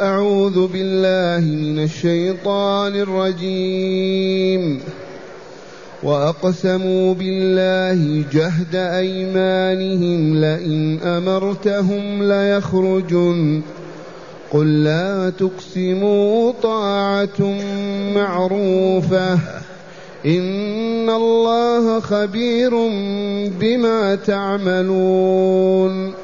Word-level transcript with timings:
أعوذ 0.00 0.66
بالله 0.66 1.50
من 1.50 1.84
الشيطان 1.84 2.96
الرجيم. 2.96 4.80
وأقسموا 6.02 7.14
بالله 7.14 8.24
جهد 8.32 8.74
أيمانهم 8.74 10.36
لئن 10.36 10.98
أمرتهم 11.02 12.22
ليخرجن. 12.22 13.60
قل 14.52 14.84
لا 14.84 15.32
تقسموا 15.38 16.52
طاعة 16.62 17.58
معروفة. 18.14 19.38
إن 20.26 21.10
الله 21.10 22.00
خبير 22.00 22.70
بما 23.60 24.14
تعملون. 24.14 26.23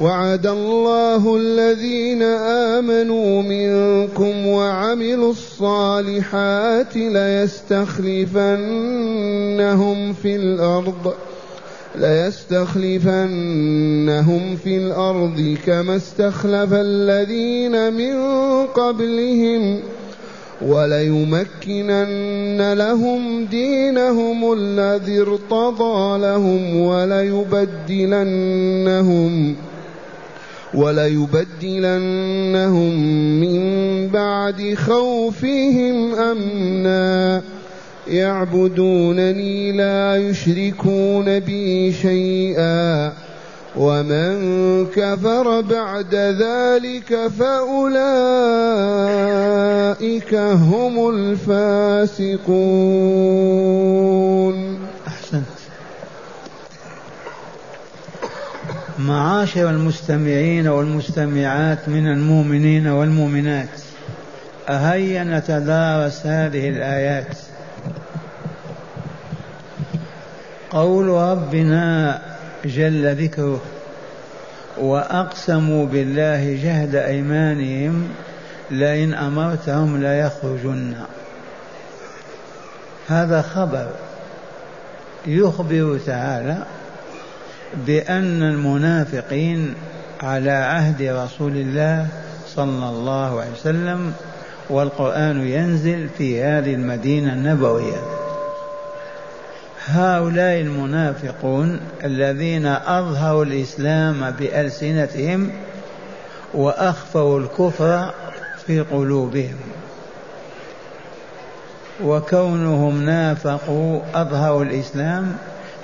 وعد 0.00 0.46
الله 0.46 1.36
الذين 1.36 2.22
آمنوا 2.72 3.42
منكم 3.42 4.46
وعملوا 4.46 5.30
الصالحات 5.30 6.96
ليستخلفنهم 6.96 8.42
في 10.12 10.36
الأرض 10.36 11.14
ليستخلفنهم 11.96 12.96
في 14.56 14.76
الأرض 14.76 15.56
كما 15.66 15.96
استخلف 15.96 16.72
الذين 16.72 17.92
من 17.92 18.16
قبلهم 18.66 19.80
وليمكنن 20.62 21.92
لهم 22.72 23.44
دينهم 23.44 24.52
الذي 24.52 25.20
ارتضى 25.20 26.18
لهم 26.18 26.76
وليبدلنهم 26.76 27.70
وليبدلنهم 30.74 31.90
من 33.40 33.60
بعد 34.08 34.74
خوفهم 34.74 36.14
أمنا. 36.14 37.42
يعبدونني 38.08 39.72
لا 39.72 40.16
يشركون 40.16 41.38
بي 41.38 41.92
شيئا. 41.92 43.12
ومن 43.78 44.86
كفر 44.86 45.60
بعد 45.60 46.14
ذلك 46.14 47.30
فأولئك 47.38 47.94
هم 50.34 51.08
الفاسقون. 51.08 52.50
معاشر 59.06 59.70
المستمعين 59.70 60.68
والمستمعات 60.68 61.88
من 61.88 62.06
المؤمنين 62.06 62.86
والمؤمنات. 62.86 63.80
أهيا 64.68 65.24
نتدارس 65.24 66.26
هذه 66.26 66.68
الآيات. 66.68 67.36
قول 70.70 71.08
ربنا 71.08 72.18
جل 72.64 73.24
ذكره 73.24 73.60
وأقسموا 74.78 75.86
بالله 75.86 76.58
جهد 76.62 76.94
أيمانهم 76.94 78.08
لئن 78.70 79.14
أمرتهم 79.14 80.02
ليخرجن. 80.02 80.94
هذا 83.08 83.42
خبر 83.42 83.88
يخبر 85.26 85.98
تعالى 86.06 86.66
بأن 87.74 88.42
المنافقين 88.42 89.74
على 90.22 90.50
عهد 90.50 91.02
رسول 91.02 91.56
الله 91.56 92.06
صلى 92.46 92.88
الله 92.88 93.40
عليه 93.40 93.52
وسلم 93.52 94.12
والقرآن 94.70 95.46
ينزل 95.46 96.08
في 96.18 96.42
هذه 96.42 96.74
المدينة 96.74 97.32
النبوية. 97.32 97.96
هؤلاء 99.86 100.60
المنافقون 100.60 101.80
الذين 102.04 102.66
أظهروا 102.66 103.44
الإسلام 103.44 104.30
بألسنتهم 104.30 105.50
وأخفوا 106.54 107.40
الكفر 107.40 108.14
في 108.66 108.80
قلوبهم 108.80 109.56
وكونهم 112.04 113.02
نافقوا 113.02 114.00
أظهروا 114.14 114.64
الإسلام 114.64 115.36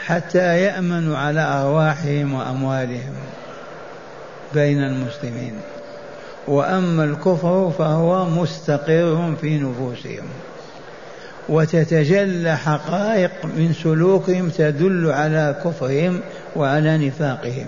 حتى 0.06 0.62
يأمنوا 0.62 1.16
على 1.16 1.40
أرواحهم 1.40 2.34
وأموالهم 2.34 3.14
بين 4.54 4.82
المسلمين. 4.82 5.54
وأما 6.48 7.04
الكفر 7.04 7.72
فهو 7.78 8.24
مستقر 8.24 9.34
في 9.40 9.58
نفوسهم 9.58 10.24
وتتجلى 11.48 12.56
حقائق 12.56 13.30
من 13.44 13.74
سلوكهم 13.82 14.48
تدل 14.48 15.10
على 15.10 15.56
كفرهم 15.64 16.20
وعلى 16.56 17.08
نفاقهم. 17.08 17.66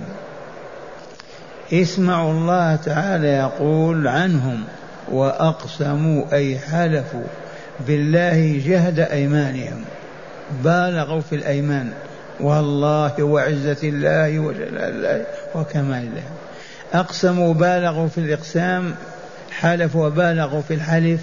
اسمعوا 1.73 2.33
الله 2.33 2.77
تعالى 2.77 3.29
يقول 3.29 4.09
عنهم 4.09 4.65
وأقسموا 5.11 6.25
أي 6.33 6.59
حلفوا 6.59 7.27
بالله 7.87 8.63
جهد 8.67 8.99
أيمانهم. 9.01 9.85
بالغوا 10.65 11.21
في 11.21 11.37
الأيمان. 11.37 11.93
والله 12.41 13.23
وعزة 13.23 13.77
الله 13.83 14.39
وجلال 14.39 14.79
الله 14.79 15.25
وكمال 15.55 15.99
الله. 15.99 16.23
أقسموا 16.93 17.55
بالغوا 17.55 18.09
في 18.09 18.19
الإقسام 18.19 18.95
حلفوا 19.51 20.07
وبالغوا 20.07 20.61
في 20.61 20.75
الحلف 20.75 21.21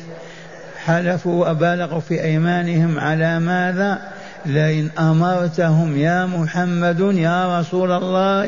حلفوا 0.86 1.50
وبالغوا 1.50 2.00
في 2.00 2.24
أيمانهم 2.24 3.00
على 3.00 3.40
ماذا؟ 3.40 4.00
لئن 4.46 4.90
أمرتهم 5.00 5.98
يا 5.98 6.26
محمد 6.26 7.00
يا 7.00 7.60
رسول 7.60 7.92
الله 7.92 8.46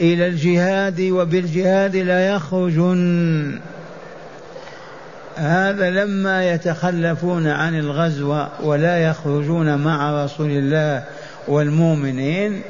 إلى 0.00 0.26
الجهاد 0.26 1.00
وبالجهاد 1.00 1.96
ليخرجن 1.96 3.60
هذا 5.36 5.90
لما 5.90 6.50
يتخلفون 6.50 7.46
عن 7.46 7.78
الغزو 7.78 8.44
ولا 8.62 8.96
يخرجون 8.98 9.78
مع 9.78 10.24
رسول 10.24 10.50
الله 10.50 11.04
والمؤمنين 11.48 12.62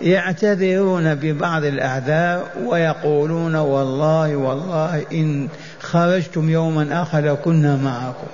يعتذرون 0.00 1.14
ببعض 1.14 1.64
الأعذار 1.64 2.44
ويقولون 2.66 3.56
والله 3.56 4.36
والله 4.36 5.04
إن 5.12 5.48
خرجتم 5.80 6.50
يوما 6.50 7.02
آخر 7.02 7.20
لكنا 7.20 7.76
معكم. 7.76 8.26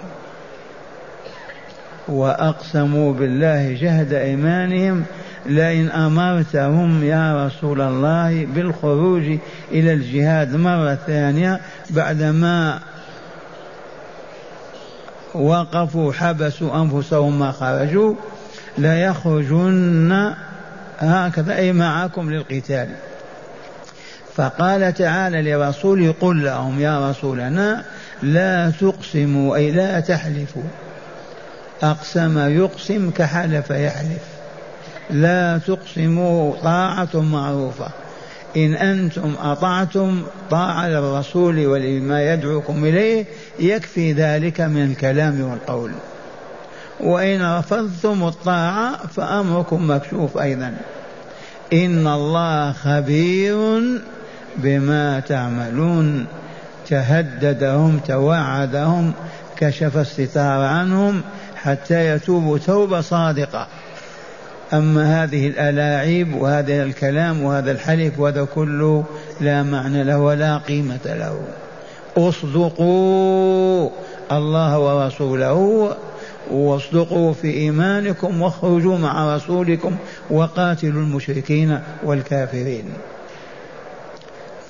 وأقسموا 2.08 3.12
بالله 3.12 3.72
جهد 3.72 4.12
إيمانهم 4.12 5.04
لئن 5.46 5.90
أمرتهم 5.90 7.04
يا 7.04 7.46
رسول 7.46 7.80
الله 7.80 8.46
بالخروج 8.54 9.38
إلى 9.70 9.92
الجهاد 9.92 10.56
مرة 10.56 10.98
ثانية 11.06 11.60
بعدما 11.90 12.80
وقفوا 15.34 16.12
حبسوا 16.12 16.82
أنفسهم 16.82 17.38
ما 17.38 17.52
خرجوا 17.52 18.14
ليخرجن 18.78 20.34
هكذا 20.98 21.56
أي 21.56 21.72
معكم 21.72 22.30
للقتال. 22.30 22.88
فقال 24.36 24.94
تعالى 24.94 25.52
لرسوله 25.52 26.14
قل 26.20 26.44
لهم 26.44 26.80
يا 26.80 27.10
رسولنا 27.10 27.84
لا 28.22 28.72
تقسموا 28.80 29.56
أي 29.56 29.70
لا 29.70 30.00
تحلفوا. 30.00 30.62
أقسم 31.82 32.38
يقسم 32.38 33.10
كحلف 33.10 33.70
يحلف. 33.70 34.22
لا 35.10 35.58
تقسموا 35.58 36.56
طاعة 36.62 37.08
معروفة. 37.14 37.88
إن 38.56 38.74
أنتم 38.74 39.34
أطعتم 39.42 40.22
طاعة 40.50 40.88
للرسول 40.88 41.66
ولما 41.66 42.32
يدعوكم 42.32 42.84
إليه 42.84 43.24
يكفي 43.60 44.12
ذلك 44.12 44.60
من 44.60 44.84
الكلام 44.84 45.40
والقول. 45.40 45.90
وإن 47.00 47.58
رفضتم 47.58 48.24
الطاعة 48.24 49.06
فأمركم 49.06 49.90
مكشوف 49.90 50.38
أيضا. 50.38 50.76
إن 51.72 52.06
الله 52.06 52.72
خبير 52.72 53.80
بما 54.56 55.20
تعملون. 55.20 56.26
تهددهم 56.88 58.00
توعدهم 58.08 59.12
كشف 59.56 59.96
الستار 59.96 60.60
عنهم 60.60 61.22
حتى 61.56 62.14
يتوبوا 62.14 62.58
توبة 62.58 63.00
صادقة. 63.00 63.66
أما 64.72 65.24
هذه 65.24 65.48
الألاعيب 65.48 66.34
وهذا 66.34 66.82
الكلام 66.82 67.42
وهذا 67.42 67.70
الحلف 67.70 68.18
وهذا 68.18 68.44
كله 68.54 69.04
لا 69.40 69.62
معنى 69.62 70.04
له 70.04 70.18
ولا 70.18 70.58
قيمة 70.58 71.00
له. 71.04 71.40
اصدقوا 72.16 73.90
الله 74.32 74.78
ورسوله 74.78 75.96
واصدقوا 76.50 77.32
في 77.32 77.50
إيمانكم 77.50 78.42
واخرجوا 78.42 78.98
مع 78.98 79.36
رسولكم 79.36 79.96
وقاتلوا 80.30 81.02
المشركين 81.02 81.80
والكافرين. 82.02 82.84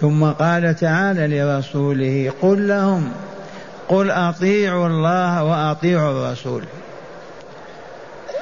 ثم 0.00 0.24
قال 0.24 0.76
تعالى 0.76 1.40
لرسوله 1.40 2.32
قل 2.42 2.68
لهم 2.68 3.08
قل 3.88 4.10
أطيعوا 4.10 4.86
الله 4.86 5.44
وأطيعوا 5.44 6.10
الرسول. 6.10 6.64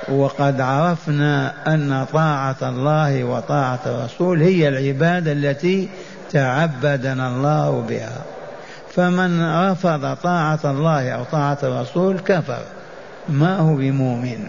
وقد 0.09 0.61
عرفنا 0.61 1.55
أن 1.75 2.07
طاعة 2.13 2.57
الله 2.63 3.25
وطاعة 3.25 3.81
الرسول 3.87 4.43
هي 4.43 4.69
العبادة 4.69 5.33
التي 5.33 5.89
تعبدنا 6.33 7.29
الله 7.29 7.85
بها. 7.89 8.23
فمن 8.95 9.43
رفض 9.71 10.17
طاعة 10.17 10.61
الله 10.65 11.11
أو 11.11 11.25
طاعة 11.25 11.59
الرسول 11.63 12.19
كفر. 12.19 12.63
ما 13.29 13.57
هو 13.57 13.75
بمؤمن؟ 13.75 14.49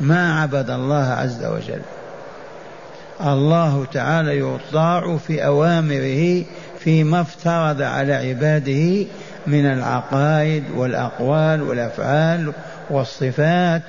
ما 0.00 0.40
عبد 0.40 0.70
الله 0.70 1.04
عز 1.04 1.44
وجل. 1.44 1.80
الله 3.20 3.84
تعالى 3.92 4.38
يطاع 4.40 5.16
في 5.16 5.46
أوامره 5.46 6.44
فيما 6.78 7.20
افترض 7.20 7.82
على 7.82 8.14
عباده 8.14 9.06
من 9.46 9.66
العقائد 9.66 10.64
والأقوال 10.74 11.62
والأفعال 11.62 12.52
والصفات. 12.90 13.82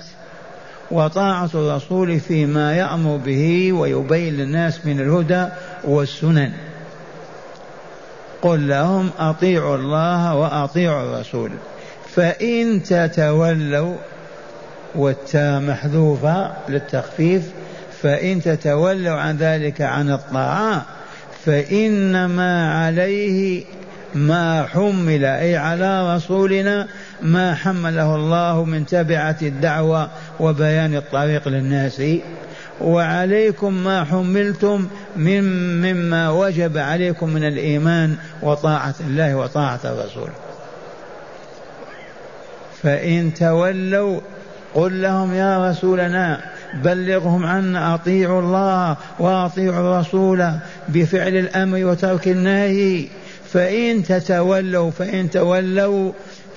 وطاعة 0.92 1.50
الرسول 1.56 2.20
فيما 2.20 2.74
يأمر 2.74 3.18
به 3.18 3.74
ويبين 3.74 4.34
للناس 4.34 4.86
من 4.86 5.00
الهدى 5.00 5.46
والسنن. 5.84 6.52
قل 8.42 8.68
لهم 8.68 9.10
أطيعوا 9.20 9.76
الله 9.76 10.36
وأطيعوا 10.36 11.04
الرسول. 11.04 11.52
فإن 12.18 12.84
تتولوا 12.84 13.96
والتاء 14.96 15.60
محذوفة 15.60 16.52
للتخفيف 16.70 17.44
فإن 18.02 18.42
تتولوا 18.42 19.18
عن 19.18 19.38
ذلك 19.38 19.82
عن 19.82 20.12
الطاعة 20.12 20.86
فإنما 21.46 22.74
عليه 22.74 23.64
ما 24.16 24.64
حمل 24.64 25.26
أي 25.26 25.58
على 25.58 26.16
رسولنا 26.16 26.88
ما 27.22 27.56
حمله 27.56 28.16
الله 28.16 28.64
من 28.64 28.86
تبعة 28.86 29.38
الدعوة 29.42 30.10
وبيان 30.40 30.96
الطريق 30.96 31.48
للناس. 31.48 32.02
وعليكم 32.82 33.74
ما 33.74 34.04
حملتم 34.04 34.88
من 35.16 35.44
مما 35.82 36.30
وجب 36.30 36.78
عليكم 36.78 37.30
من 37.30 37.44
الإيمان 37.44 38.16
وطاعة 38.44 38.96
الله 39.00 39.36
وطاعة 39.36 39.80
الرسول. 39.86 40.30
فإن 42.84 43.34
تولوا 43.34 44.20
قل 44.74 45.02
لهم 45.02 45.34
يا 45.34 45.70
رسولنا 45.70 46.40
بلغهم 46.84 47.46
عنا 47.46 47.96
أطيعوا 47.96 48.42
الله 48.42 48.98
وأطيعوا 49.20 49.80
الرسول 49.80 50.52
بفعل 50.90 51.36
الأمر 51.36 51.86
وترك 51.86 52.28
النهي. 52.28 53.08
فإن 53.54 54.04
تتولوا 54.04 54.92
فإن 54.92 55.30
تولوا 55.30 56.12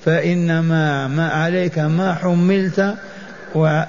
فإنما 0.05 1.07
ما 1.07 1.29
عليك 1.29 1.79
ما 1.79 2.13
حملت 2.13 2.95
و 3.55 3.81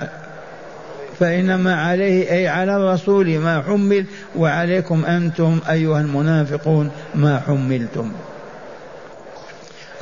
فإنما 1.20 1.75
عليه 1.75 2.31
أي 2.32 2.49
على 2.49 2.76
الرسول 2.76 3.38
ما 3.38 3.62
حمل. 3.62 4.06
وعليكم 4.37 5.05
أنتم 5.05 5.61
أيها 5.70 6.00
المنافقون 6.00 6.90
ما 7.14 7.40
حملتم. 7.46 8.12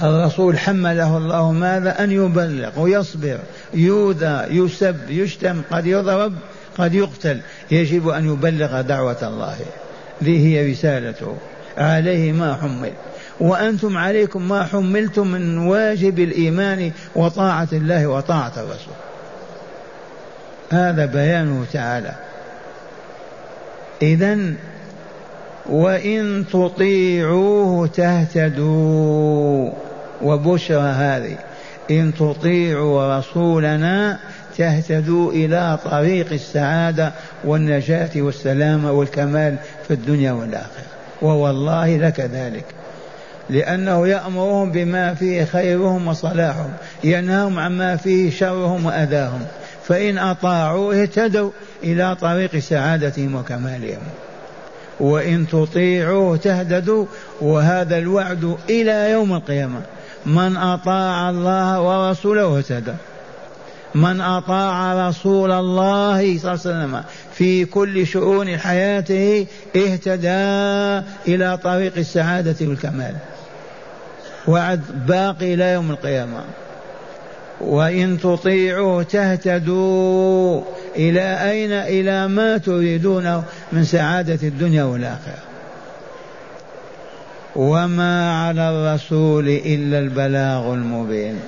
الرسول 0.03 0.59
حمله 0.59 1.17
الله 1.17 1.53
ماذا؟ 1.53 2.05
أن 2.05 2.11
يبلغ 2.11 2.81
ويصبر. 2.81 3.39
يؤذى 3.75 4.47
يسب 4.51 5.11
يشتم 5.11 5.63
قد 5.71 5.87
يضرب 5.87 6.33
قد 6.79 6.95
يقتل. 6.95 7.41
يجب 7.71 8.09
أن 8.09 8.33
يبلغ 8.33 8.81
دعوة 8.81 9.17
الله. 9.23 9.57
ذي 10.25 10.39
هي 10.47 10.73
رسالته. 10.73 11.37
عليه 11.79 12.33
ما 12.33 12.55
حمل. 12.55 12.93
وأنتم 13.41 13.99
عليكم 13.99 14.49
ما 14.49 14.65
حملتم 14.65 15.27
من 15.27 15.59
واجب 15.59 16.19
الإيمان 16.19 16.93
وطاعة 17.17 17.69
الله 17.73 18.07
وطاعة 18.07 18.53
الرسول. 18.57 18.95
هذا 20.71 21.07
بيانه 21.07 21.65
تعالى. 21.73 22.15
إذا 24.03 24.39
وإن 25.71 26.45
تطيعوه 26.53 27.87
تهتدوا. 27.87 29.71
وبشرى 30.23 30.91
هذه. 30.91 31.37
إن 31.91 32.15
تطيعوا 32.15 33.19
رسولنا 33.19 34.19
تهتدوا 34.57 35.33
إلى 35.33 35.79
طريق 35.85 36.33
السعادة 36.33 37.13
والنجاة 37.45 38.11
والسلامة 38.17 38.93
والكمال 38.93 39.57
في 39.89 39.95
الدنيا 39.95 40.33
والآخرة. 40.33 40.85
ووالله 41.23 41.97
لك 41.97 42.21
ذلك. 42.21 42.65
لأنه 43.51 44.09
يأمرهم 44.09 44.73
بما 44.73 45.15
فيه 45.15 45.45
خيرهم 45.45 46.09
وصلاحهم 46.09 46.71
ينهاهم 47.05 47.59
عما 47.59 47.97
فيه 47.97 48.31
شرهم 48.31 48.87
وأذاهم. 48.87 49.41
فإن 49.85 50.19
أطاعوا 50.19 51.03
اهتدوا 51.03 51.51
إلى 51.83 52.17
طريق 52.21 52.59
سعادتهم 52.59 53.35
وكمالهم. 53.35 54.03
وإن 55.01 55.47
تطيعوا 55.49 56.37
تهتدوا 56.37 57.07
وهذا 57.41 57.99
الوعد 57.99 58.57
إلى 58.71 59.11
يوم 59.11 59.33
القيامة. 59.33 59.81
من 60.27 60.57
أطاع 60.57 61.31
الله 61.31 61.81
ورسوله 61.81 62.59
اهتدى 62.59 62.95
من 63.95 64.21
أطاع 64.21 65.09
رسول 65.09 65.53
الله 65.53 66.39
صلى 66.39 66.53
الله 66.53 66.61
عليه 66.67 66.87
وسلم 66.87 67.03
في 67.33 67.65
كل 67.65 68.07
شؤون 68.07 68.59
حياته 68.59 69.47
اهتدى 69.77 71.07
إلى 71.35 71.59
طريق 71.63 71.93
السعادة 71.97 72.57
والكمال. 72.61 73.15
وعد 74.49 74.81
باقي 75.07 75.55
إلى 75.55 75.73
يوم 75.73 75.91
القيامة. 75.91 76.45
وإن 77.61 78.21
تطيعوا 78.21 79.03
تهتدوا 79.03 80.63
إلى 80.97 81.51
أين؟ 81.51 81.73
إلى 81.73 82.29
ما 82.29 82.59
تريدونه 82.59 83.43
من 83.73 83.85
سعادة 83.85 84.49
الدنيا 84.49 84.85
والآخرة. 84.85 85.50
وما 87.57 88.47
على 88.47 88.71
الرسول 88.71 89.49
إلا 89.49 89.99
البلاغ 89.99 90.75
المبين. 90.75 91.41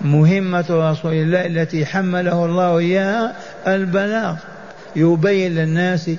مهمة 0.00 0.64
رسول 0.70 1.12
الله 1.12 1.46
التي 1.46 1.86
حمله 1.86 2.44
الله 2.44 2.78
إياها 2.78 3.34
البلاغ. 3.66 4.34
يبين 4.96 5.54
للناس 5.54 6.10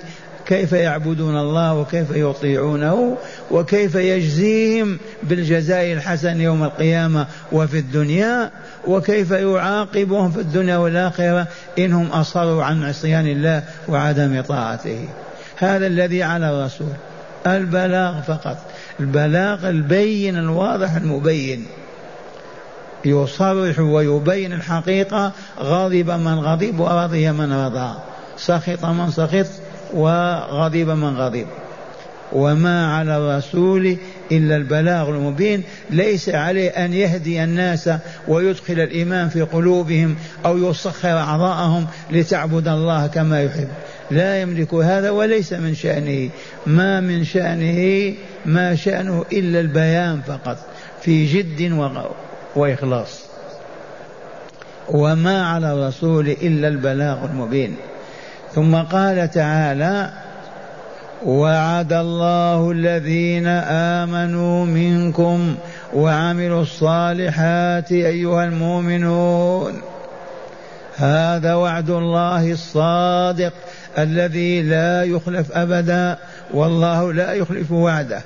كيف 0.46 0.72
يعبدون 0.72 1.38
الله 1.38 1.76
وكيف 1.76 2.12
يطيعونه 2.12 3.18
وكيف 3.52 3.96
يجزيهم 3.96 4.98
بالجزاء 5.24 5.94
الحسن 5.94 6.42
يوم 6.42 6.64
القيامة 6.64 7.28
وفي 7.52 7.78
الدنيا 7.78 8.52
وكيف 8.88 9.32
يعاقبهم 9.32 10.32
في 10.32 10.40
الدنيا 10.40 10.78
والآخرة 10.78 11.48
إنهم 11.80 12.08
أصروا 12.08 12.64
عن 12.64 12.84
عصيان 12.84 13.28
الله 13.28 13.64
وعدم 13.88 14.42
طاعته. 14.42 15.10
هذا 15.58 15.88
الذي 15.88 16.24
على 16.24 16.50
الرسول 16.50 16.94
البلاغ 17.48 18.22
فقط. 18.22 18.58
البلاغ 19.00 19.70
البين 19.70 20.38
الواضح 20.38 20.96
المبين. 20.96 21.66
يصرح 23.06 23.80
ويبين 23.80 24.54
الحقيقة 24.54 25.32
غضب 25.60 26.12
من 26.12 26.40
غضب 26.40 26.80
ورضي 26.80 27.32
من 27.32 27.54
رضى. 27.54 27.94
سخط 28.38 28.86
من 28.86 29.12
سخط 29.12 29.48
وغضب 29.94 30.90
من 30.90 31.18
غضب. 31.18 31.46
وما 32.32 32.96
على 32.96 33.18
الرسول 33.18 33.98
إلا 34.32 34.56
البلاغ 34.56 35.10
المبين. 35.10 35.64
ليس 35.90 36.30
عليه 36.30 36.70
أن 36.70 36.94
يهدي 36.94 37.44
الناس 37.44 37.90
ويدخل 38.28 38.74
الإيمان 38.74 39.30
في 39.30 39.42
قلوبهم 39.42 40.16
أو 40.46 40.58
يسخر 40.58 41.18
أعضاءهم 41.18 41.88
لتعبد 42.12 42.68
الله 42.68 43.08
كما 43.08 43.44
يحب. 43.44 43.68
لا 44.12 44.42
يملك 44.42 44.74
هذا 44.74 45.10
وليس 45.10 45.54
من 45.54 45.76
شأنه. 45.76 46.30
ما 46.66 47.00
من 47.00 47.24
شأنه 47.24 48.14
ما 48.46 48.76
شأنه 48.76 49.26
إلا 49.34 49.60
البيان 49.60 50.22
فقط 50.22 50.58
في 51.02 51.26
جد 51.26 51.72
وإخلاص. 52.56 53.22
وما 54.90 55.46
على 55.48 55.74
الرسول 55.74 56.28
إلا 56.30 56.68
البلاغ 56.68 57.26
المبين. 57.26 57.76
ثم 58.56 58.76
قال 58.76 59.32
تعالى 59.32 60.10
وعد 61.26 61.94
الله 61.94 62.72
الذين 62.72 63.48
آمنوا 63.98 64.66
منكم 64.66 65.56
وعملوا 65.94 66.62
الصالحات 66.62 67.92
أيها 67.92 68.44
المؤمنون. 68.44 69.82
هذا 70.96 71.54
وعد 71.54 71.90
الله 71.90 72.52
الصادق. 72.52 73.54
الذي 73.98 74.62
لا 74.62 75.04
يخلف 75.04 75.52
أبدا 75.52 76.18
والله 76.54 77.14
لا 77.14 77.34
يخلف 77.34 77.72
وعده. 77.72 78.22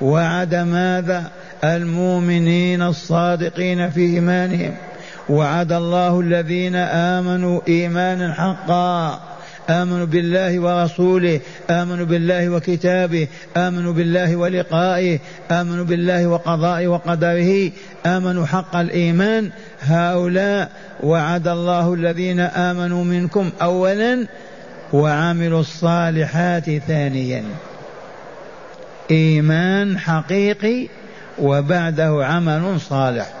وعد 0.00 0.54
ماذا؟ 0.54 1.30
المؤمنين 1.64 2.82
الصادقين 2.82 3.90
في 3.90 4.00
إيمانهم. 4.00 4.74
وعد 5.28 5.72
الله 5.72 6.20
الذين 6.20 6.76
آمنوا 6.76 7.60
إيمانا 7.68 8.34
حقا. 8.34 9.20
آمنوا 9.70 10.06
بالله 10.06 10.58
ورسوله 10.58 11.40
آمنوا 11.70 12.06
بالله 12.06 12.48
وكتابه 12.48 13.28
آمنوا 13.56 13.92
بالله 13.92 14.36
ولقائه 14.36 15.18
آمنوا 15.50 15.84
بالله 15.84 16.26
وقضائه 16.26 16.88
وقدره 16.88 17.70
آمنوا 18.06 18.46
حق 18.46 18.76
الإيمان. 18.76 19.50
هؤلاء 19.80 20.70
وعد 21.02 21.48
الله 21.48 21.94
الذين 21.94 22.40
آمنوا 22.40 23.04
منكم 23.04 23.50
اولا 23.62 24.26
وعملوا 24.92 25.60
الصالحات 25.60 26.70
ثانيا. 26.70 27.44
إيمان 29.10 29.98
حقيقي 29.98 30.88
وبعده 31.38 32.26
عمل 32.26 32.80
صالح. 32.80 33.32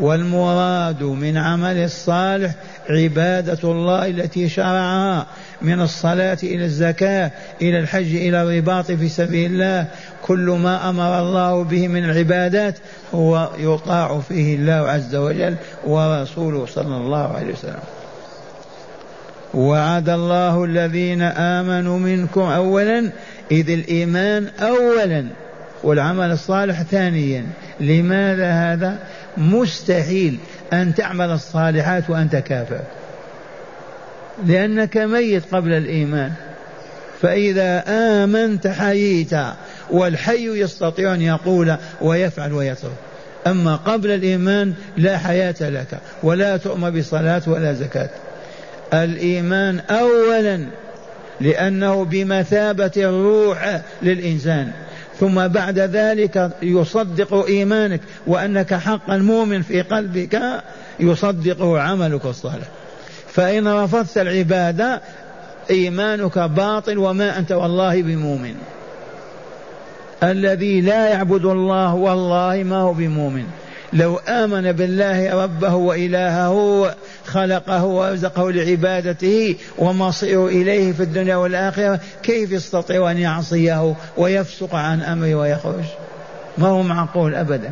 والمراد 0.00 1.02
من 1.02 1.36
عمل 1.36 1.76
الصالح 1.76 2.54
عبادة 2.90 3.58
الله 3.64 4.06
التي 4.06 4.48
شرعها 4.48 5.26
من 5.62 5.80
الصلاة 5.80 6.38
إلى 6.42 6.64
الزكاة 6.64 7.30
إلى 7.62 7.78
الحج 7.78 8.14
إلى 8.14 8.42
الرباط 8.42 8.92
في 8.92 9.08
سبيل 9.08 9.52
الله. 9.52 9.86
كل 10.22 10.58
ما 10.62 10.88
أمر 10.90 11.18
الله 11.18 11.64
به 11.64 11.88
من 11.88 12.04
العبادات 12.04 12.78
هو 13.14 13.48
يطاع 13.58 14.20
فيه 14.28 14.56
الله 14.56 14.90
عز 14.90 15.14
وجل 15.14 15.56
ورسوله 15.86 16.66
صلى 16.66 16.96
الله 16.96 17.36
عليه 17.36 17.52
وسلم. 17.52 18.01
وعد 19.54 20.08
الله 20.08 20.64
الذين 20.64 21.22
آمنوا 21.22 21.98
منكم 21.98 22.40
أولا 22.40 23.10
إذ 23.50 23.70
الإيمان 23.70 24.48
أولا 24.60 25.26
والعمل 25.82 26.30
الصالح 26.30 26.82
ثانيا. 26.82 27.46
لماذا 27.80 28.50
هذا؟ 28.50 28.98
مستحيل 29.36 30.38
أن 30.72 30.94
تعمل 30.94 31.30
الصالحات 31.30 32.10
وأنت 32.10 32.36
كافر 32.36 32.80
لأنك 34.46 34.96
ميت 34.96 35.54
قبل 35.54 35.72
الإيمان. 35.72 36.32
فإذا 37.22 37.84
آمنت 37.88 38.66
حييت 38.66 39.34
والحي 39.90 40.60
يستطيع 40.60 41.14
أن 41.14 41.22
يقول 41.22 41.76
ويفعل 42.00 42.52
ويترك. 42.52 42.92
أما 43.46 43.76
قبل 43.76 44.10
الإيمان 44.10 44.74
لا 44.96 45.18
حياة 45.18 45.54
لك 45.60 45.98
ولا 46.22 46.56
تؤمر 46.56 46.90
بصلاة 46.90 47.42
ولا 47.46 47.72
زكاة 47.72 48.10
الإيمان 48.94 49.80
أولا 49.90 50.66
لأنه 51.40 52.04
بمثابة 52.04 52.92
الروح 52.96 53.80
للإنسان 54.02 54.72
ثم 55.20 55.48
بعد 55.48 55.78
ذلك 55.78 56.50
يصدق 56.62 57.46
إيمانك 57.46 58.00
وأنك 58.26 58.74
حقا 58.74 59.16
مؤمن 59.16 59.62
في 59.62 59.82
قلبك 59.82 60.40
يصدقه 61.00 61.80
عملك 61.80 62.24
الصالح. 62.24 62.66
فإن 63.28 63.68
رفضت 63.68 64.18
العبادة 64.18 65.00
إيمانك 65.70 66.38
باطل 66.38 66.98
وما 66.98 67.38
أنت 67.38 67.52
والله 67.52 68.02
بمؤمن. 68.02 68.54
الذي 70.22 70.80
لا 70.80 71.08
يعبد 71.08 71.44
الله 71.44 71.94
والله 71.94 72.62
ما 72.66 72.76
هو 72.76 72.92
بمؤمن. 72.92 73.44
لو 73.92 74.16
آمن 74.16 74.72
بالله 74.72 75.44
ربه 75.44 75.74
وإلهه 75.74 76.94
خلقه 77.26 77.84
ورزقه 77.84 78.52
لعبادته 78.52 79.56
ومصيره 79.78 80.46
إليه 80.46 80.92
في 80.92 81.02
الدنيا 81.02 81.36
والآخرة 81.36 82.00
كيف 82.22 82.52
يستطيع 82.52 83.10
أن 83.10 83.18
يعصيه 83.18 83.94
ويفسق 84.16 84.74
عن 84.74 85.00
أمره 85.02 85.34
ويخرج؟ 85.34 85.84
ما 86.58 86.68
هو 86.68 86.82
معقول 86.82 87.34
أبدا. 87.34 87.70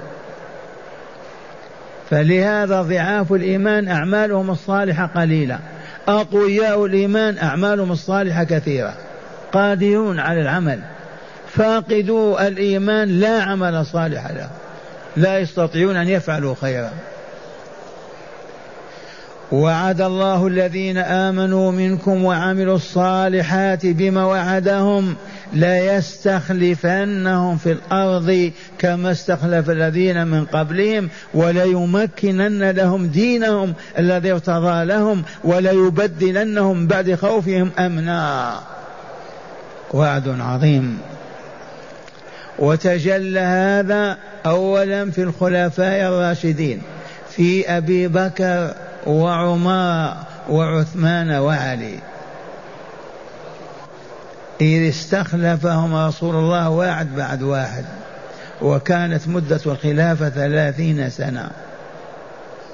فلهذا 2.11 2.83
ضعاف 2.83 3.33
الإيمان 3.33 3.89
أعمالهم 3.89 4.51
الصالحة 4.51 5.07
قليلة. 5.07 5.59
أقوياء 6.09 6.87
الإيمان 6.87 7.39
أعمالهم 7.39 7.93
الصالحة 7.93 8.45
كثيرة. 8.45 8.95
قادرون 9.53 10.19
على 10.19 10.41
العمل. 10.41 10.81
فاقدوا 11.49 12.49
الإيمان 12.49 13.09
لا 13.09 13.43
عمل 13.43 13.87
صالح 13.87 14.31
له. 14.31 14.51
لا 15.17 15.39
يستطيعون 15.39 15.97
أن 15.97 16.09
يفعلوا 16.09 16.55
خيرا. 16.61 16.91
وعد 19.53 20.01
الله 20.01 20.47
الذين 20.47 20.99
آمنوا 20.99 21.73
منكم 21.73 22.25
وعملوا 22.25 22.77
الصالحات 22.77 23.87
بما 23.87 24.25
وعدهم 24.25 25.15
ليستخلفنهم 25.53 27.57
في 27.57 27.73
الأرض 27.73 28.53
كما 28.79 29.11
استخلف 29.11 29.71
الذين 29.71 30.27
من 30.27 30.45
قبلهم 30.45 31.09
وليمكنن 31.35 32.71
لهم 32.71 33.07
دينهم 33.07 33.75
الذي 33.99 34.33
ارتضى 34.33 34.85
لهم 34.85 35.23
وليبدلنهم 35.45 36.87
بعد 36.87 37.15
خوفهم 37.15 37.71
أمنا. 37.79 38.55
وعد 39.91 40.41
عظيم. 40.41 40.99
وتجلى 42.61 43.41
هذا 43.41 44.17
أولا 44.47 45.11
في 45.11 45.23
الخلفاء 45.23 46.09
الراشدين 46.09 46.83
في 47.31 47.77
أبي 47.77 48.09
بكر 48.09 48.75
وعمر 49.07 50.17
وعثمان 50.49 51.31
وعلي. 51.31 51.99
إذ 54.61 54.89
استخلفهم 54.89 55.95
رسول 55.95 56.37
الله 56.37 56.71
واحد 56.71 57.17
بعد 57.17 57.43
واحد 57.43 57.85
وكانت 58.63 59.29
مدة 59.29 59.61
الخلافة 59.67 60.29
ثلاثين 60.29 61.11
سنة. 61.11 61.51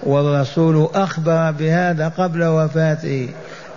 والرسول 0.03 0.89
أخبر 0.95 1.51
بهذا 1.51 2.09
قبل 2.09 2.45
وفاته 2.45 3.29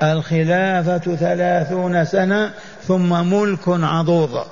الخلافة 0.04 1.16
ثلاثون 1.16 2.06
سنة 2.06 2.51
ثم 2.88 3.34
ملك 3.34 3.68
عضوض 3.68 4.46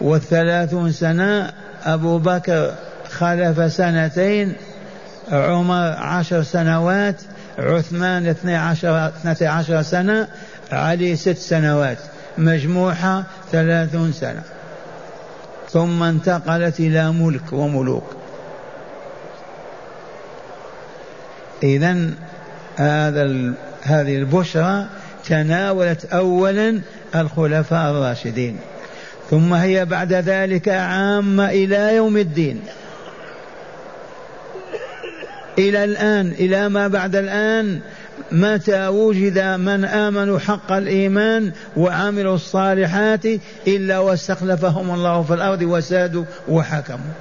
والثلاثون 0.00 0.92
سنة 0.92 1.52
أبو 1.84 2.18
بكر 2.18 2.74
خلف 3.10 3.72
سنتين 3.72 4.54
عمر 5.32 5.94
عشر 5.98 6.42
سنوات 6.42 7.16
عثمان 7.58 8.26
اثني 8.26 8.56
عشر, 8.56 9.06
اثنتي 9.06 9.46
عشر 9.46 9.82
سنة 9.82 10.28
علي 10.72 11.16
ست 11.16 11.38
سنوات 11.38 11.98
مجموعة 12.38 13.24
ثلاثون 13.52 14.12
سنة. 14.12 14.42
ثم 15.70 16.02
انتقلت 16.02 16.80
إلى 16.80 17.12
ملك 17.12 17.52
وملوك. 17.52 18.16
إذا 21.62 22.10
هذا 22.76 23.52
هذه 23.82 24.16
البشرى 24.16 24.86
تناولت 25.24 26.04
أولا 26.04 26.80
الخلفاء 27.14 27.90
الراشدين. 27.90 28.58
ثم 29.30 29.54
هي 29.54 29.84
بعد 29.84 30.12
ذلك 30.12 30.68
عامة 30.68 31.50
إلى 31.50 31.94
يوم 31.94 32.16
الدين. 32.16 32.60
إلى 35.58 35.84
الآن 35.84 36.26
إلى 36.26 36.68
ما 36.68 36.88
بعد 36.88 37.16
الآن 37.16 37.80
متى 38.32 38.86
وجد 38.86 39.38
من 39.38 39.84
آمنوا 39.84 40.38
حق 40.38 40.72
الإيمان 40.72 41.52
وعملوا 41.76 42.34
الصالحات 42.34 43.24
إلا 43.66 43.98
واستخلفهم 43.98 44.90
الله 44.90 45.22
في 45.22 45.34
الأرض 45.34 45.62
وسادوا 45.62 46.24
وحكموا. 46.48 47.14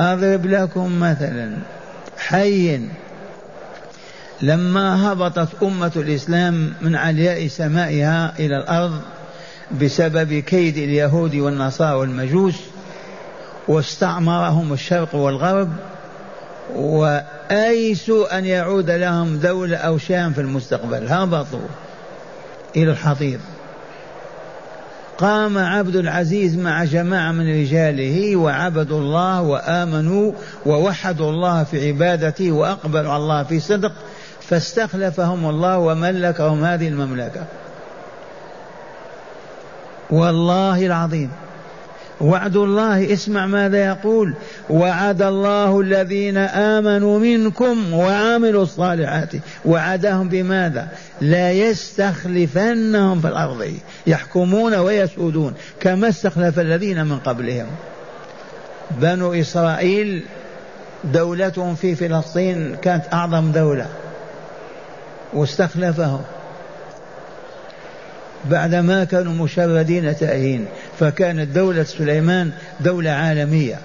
أضرب 0.00 0.46
لكم 0.46 1.00
مثلا 1.00 1.52
حي 2.18 2.80
لما 4.44 5.12
هبطت 5.12 5.48
أمة 5.62 5.92
الإسلام 5.96 6.72
من 6.82 6.96
علياء 6.96 7.46
سمائها 7.46 8.34
إلى 8.38 8.56
الأرض 8.56 9.00
بسبب 9.80 10.34
كيد 10.34 10.76
اليهود 10.76 11.34
والنصارى 11.34 11.94
والمجوس 11.94 12.54
واستعمرهم 13.68 14.72
الشرق 14.72 15.14
والغرب 15.14 15.68
وأيسوا 16.76 18.38
أن 18.38 18.44
يعود 18.44 18.90
لهم 18.90 19.36
دولة 19.38 19.76
أو 19.76 19.98
شام 19.98 20.32
في 20.32 20.40
المستقبل. 20.40 21.08
هبطوا 21.08 21.68
إلى 22.76 22.90
الحضيض. 22.90 23.40
قام 25.18 25.58
عبد 25.58 25.96
العزيز 25.96 26.56
مع 26.56 26.84
جماعة 26.84 27.32
من 27.32 27.60
رجاله 27.62 28.36
وعبدوا 28.36 29.00
الله 29.00 29.42
وآمنوا 29.42 30.32
ووحدوا 30.66 31.30
الله 31.30 31.64
في 31.64 31.88
عبادته 31.88 32.52
وأقبلوا 32.52 33.12
على 33.12 33.22
الله 33.22 33.42
في 33.42 33.60
صدق. 33.60 33.92
فاستخلفهم 34.48 35.50
الله 35.50 35.78
وملكهم 35.78 36.64
هذه 36.64 36.88
المملكة. 36.88 37.44
والله 40.10 40.86
العظيم. 40.86 41.30
وعد 42.20 42.56
الله 42.56 43.12
اسمع 43.12 43.46
ماذا 43.46 43.86
يقول. 43.86 44.34
وعد 44.70 45.22
الله 45.22 45.80
الذين 45.80 46.36
آمنوا 46.36 47.18
منكم 47.18 47.94
وعملوا 47.94 48.62
الصالحات. 48.62 49.32
وعدهم 49.64 50.28
بماذا؟ 50.28 50.88
لا 51.20 51.52
يستخلفنهم 51.52 53.20
في 53.20 53.28
الأرض. 53.28 53.72
يحكمون 54.06 54.74
ويسودون. 54.74 55.54
كما 55.80 56.08
استخلف 56.08 56.58
الذين 56.58 57.06
من 57.06 57.18
قبلهم. 57.18 57.66
بنو 58.90 59.32
إسرائيل 59.32 60.24
دولتهم 61.04 61.74
في 61.74 61.94
فلسطين 61.94 62.76
كانت 62.82 63.04
أعظم 63.12 63.52
دولة. 63.52 63.86
واستخلفهم. 65.34 66.20
بعدما 68.50 69.04
كانوا 69.04 69.32
مشردين 69.32 70.16
تائهين 70.16 70.66
فكانت 71.00 71.54
دولة 71.54 71.82
سليمان 71.82 72.52
دولة 72.80 73.10
عالمية 73.10 73.78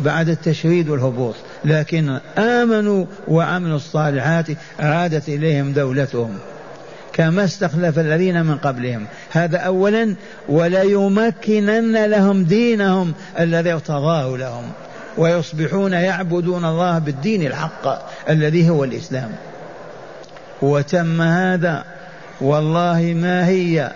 بعد 0.00 0.28
التشريد 0.28 0.88
والهبوط 0.88 1.34
لكن 1.64 2.18
آمنوا 2.38 3.06
وعملوا 3.28 3.76
الصالحات 3.76 4.46
عادت 4.78 5.28
إليهم 5.28 5.72
دولتهم. 5.72 6.38
كما 7.12 7.44
استخلف 7.44 7.98
الذين 7.98 8.44
من 8.44 8.56
قبلهم. 8.56 9.06
هذا 9.30 9.58
أولا 9.58 10.14
وليمكنن 10.48 12.04
لهم 12.04 12.44
دينهم 12.44 13.14
الذي 13.38 13.72
ارتضاه 13.72 14.36
لهم 14.36 14.64
ويصبحون 15.18 15.92
يعبدون 15.92 16.64
الله 16.64 16.98
بالدين 16.98 17.46
الحق 17.46 18.08
الذي 18.30 18.70
هو 18.70 18.84
الإسلام. 18.84 19.30
وتم 20.64 21.22
هذا 21.22 21.84
والله 22.40 23.14
ما 23.16 23.46
هي 23.46 23.90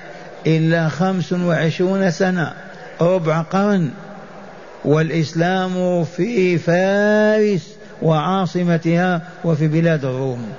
إلا 0.46 0.88
خمس 0.88 1.32
وعشرون 1.32 2.10
سنة 2.10 2.52
ربع 3.00 3.40
قرن. 3.40 3.90
والإسلام 4.84 6.04
في 6.04 6.58
فارس 6.58 7.74
وعاصمتها 8.02 9.22
وفي 9.44 9.68
بلاد 9.68 10.04
الروم. 10.04 10.52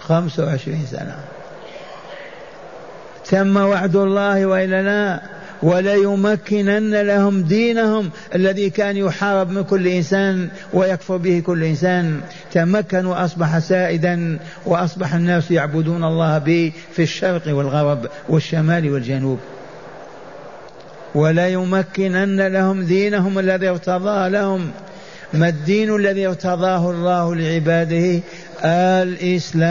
خمس 0.00 0.38
وعشرين 0.38 0.86
سنة. 0.90 1.16
تم 3.24 3.56
وعد 3.56 3.96
الله 3.96 4.46
وإلا 4.46 4.82
لا؟ 4.82 5.20
وليمكنن 5.62 6.94
لهم 7.02 7.42
دينهم 7.42 8.10
الذي 8.34 8.70
كان 8.70 8.96
يحارب 8.96 9.50
من 9.50 9.64
كل 9.64 9.88
إنسان 9.88 10.48
ويكفر 10.72 11.16
به 11.16 11.42
كل 11.46 11.64
إنسان. 11.64 12.20
تمكن 12.52 13.06
وأصبح 13.06 13.58
سائدا 13.58 14.38
وأصبح 14.66 15.14
الناس 15.14 15.50
يعبدون 15.50 16.04
الله 16.04 16.38
به 16.38 16.72
في 16.92 17.02
الشرق 17.02 17.42
والغرب 17.46 18.06
والشمال 18.28 18.92
والجنوب. 18.92 19.38
وليمكنن 21.14 22.40
لهم 22.46 22.82
دينهم 22.82 23.38
الذي 23.38 23.68
ارتضى 23.68 24.28
لهم. 24.28 24.70
ما 25.34 25.48
الدين 25.48 25.96
الذي 25.96 26.26
ارتضاه 26.26 26.90
الله 26.90 27.34
لعباده 27.34 28.20
الإسلام 29.02 29.64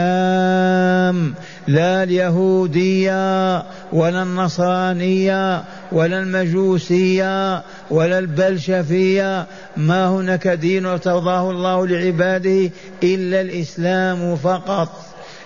لا 1.68 2.02
اليهودية 2.02 3.62
ولا 3.92 4.22
النصرانية 4.22 5.64
ولا 5.92 6.18
المجوسية 6.18 7.62
ولا 7.90 8.18
البلشفية. 8.18 9.46
ما 9.76 10.08
هناك 10.08 10.48
دين 10.48 10.86
ارتضاه 10.86 11.50
الله 11.50 11.86
لعباده 11.86 12.70
إلا 13.02 13.40
الإسلام 13.40 14.36
فقط 14.36 14.88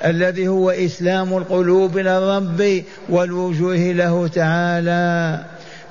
الذي 0.04 0.48
هو 0.48 0.70
إسلام 0.70 1.36
القلوب 1.36 1.98
إلى 1.98 2.18
الرب 2.18 2.82
والوجوه 3.08 3.76
له 3.76 4.28
تعالى. 4.28 5.44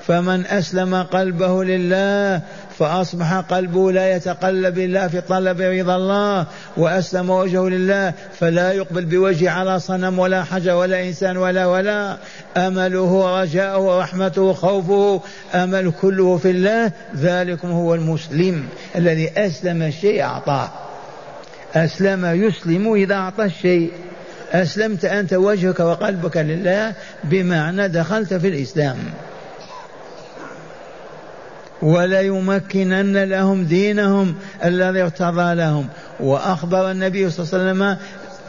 فمن 0.06 0.46
أسلم 0.46 1.02
قلبه 1.02 1.64
لله 1.64 2.40
فأصبح 2.78 3.34
قلبه 3.34 3.92
لا 3.92 4.16
يتقلب 4.16 4.78
إلا 4.78 5.08
في 5.08 5.20
طلب 5.20 5.60
رضا 5.60 5.96
الله 5.96 6.46
وأسلم 6.76 7.30
وجهه 7.30 7.68
لله 7.68 8.12
فلا 8.40 8.72
يقبل 8.72 9.04
بوجه 9.04 9.50
على 9.50 9.80
صنم 9.80 10.18
ولا 10.18 10.44
حجر 10.44 10.74
ولا 10.74 11.02
إنسان 11.02 11.36
ولا 11.36 11.66
ولا 11.66 12.16
أمله 12.56 13.42
رجاؤه 13.42 13.78
ورحمته 13.78 14.52
خوفه 14.52 15.20
أمل 15.54 15.92
كله 16.00 16.36
في 16.36 16.50
الله 16.50 16.92
ذلكم 17.16 17.70
هو 17.70 17.94
المسلم 17.94 18.64
الذي 18.96 19.30
أسلم 19.36 19.82
الشيء 19.82 20.22
أعطاه 20.22 20.70
أسلم 21.74 22.26
يسلم 22.26 22.92
إذا 22.94 23.14
أعطى 23.14 23.44
الشيء 23.44 23.90
أسلمت 24.52 25.04
أنت 25.04 25.34
وجهك 25.34 25.80
وقلبك 25.80 26.36
لله 26.36 26.92
بمعنى 27.24 27.88
دخلت 27.88 28.34
في 28.34 28.48
الإسلام 28.48 28.96
وليمكنن 31.86 33.24
لهم 33.24 33.64
دينهم 33.64 34.34
الذي 34.64 35.02
ارتضى 35.02 35.54
لهم. 35.54 35.88
وأخبر 36.20 36.90
النبي 36.90 37.30
صلى 37.30 37.44
الله 37.44 37.54
عليه 37.54 37.72
وسلم 37.72 37.96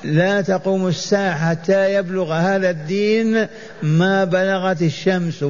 لا 0.03 0.41
تقوم 0.41 0.87
الساعة 0.87 1.49
حتى 1.49 1.93
يبلغ 1.93 2.33
هذا 2.33 2.69
الدين 2.69 3.47
ما 3.83 4.23
بلغت 4.23 4.81
الشمس. 4.81 5.45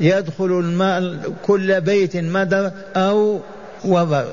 يدخل 0.00 0.44
الماء 0.44 1.18
كل 1.46 1.80
بيت 1.80 2.16
مدر 2.16 2.70
أو 2.96 3.40
وبر. 3.84 4.26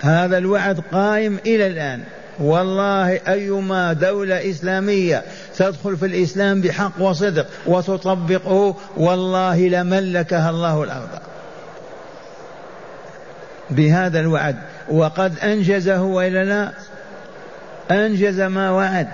هذا 0.00 0.38
الوعد 0.38 0.80
قائم 0.92 1.38
إلى 1.46 1.66
الآن. 1.66 2.00
والله 2.40 3.20
أيما 3.28 3.92
دولة 3.92 4.50
إسلامية 4.50 5.22
تدخل 5.60 5.96
في 5.96 6.06
الإسلام 6.06 6.60
بحق 6.60 6.92
وصدق 7.00 7.46
وتطبقه 7.66 8.76
والله 8.96 9.68
لملكها 9.68 10.50
الله 10.50 10.82
الأرض. 10.82 11.08
بهذا 13.70 14.20
الوعد. 14.20 14.56
وقد 14.90 15.38
أنجزه 15.38 16.02
وإلا 16.02 16.44
لا؟ 16.44 16.72
أنجز 17.90 18.40
ما 18.40 18.70
وعد. 18.70 19.08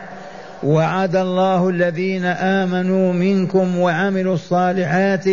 وعد 0.62 1.16
الله 1.16 1.68
الذين 1.68 2.24
آمنوا 2.24 3.12
منكم 3.12 3.78
وعملوا 3.78 4.34
الصالحات 4.34 5.24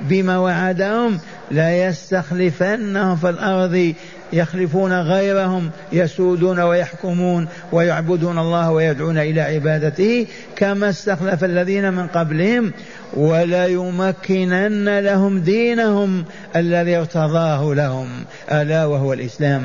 بما 0.00 0.38
وعدهم 0.38 1.18
لا 1.50 1.86
يستخلفنهم 1.88 3.16
في 3.16 3.28
الأرض 3.28 3.94
يخلفون 4.32 5.00
غيرهم 5.00 5.70
يسودون 5.92 6.60
ويحكمون 6.60 7.48
ويعبدون 7.72 8.38
الله 8.38 8.70
ويدعون 8.70 9.18
إلى 9.18 9.40
عبادته 9.40 10.26
كما 10.56 10.90
استخلف 10.90 11.44
الذين 11.44 11.92
من 11.92 12.06
قبلهم. 12.06 12.72
وليمكنن 13.16 14.98
لهم 14.98 15.38
دينهم 15.38 16.24
الذي 16.56 16.96
ارتضاه 16.96 17.74
لهم 17.74 18.08
ألا 18.52 18.86
وهو 18.86 19.12
الإسلام. 19.12 19.62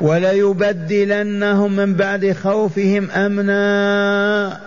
وليبدلنهم 0.00 1.76
من 1.76 1.94
بعد 1.94 2.32
خوفهم 2.42 3.10
أمنا. 3.10 4.60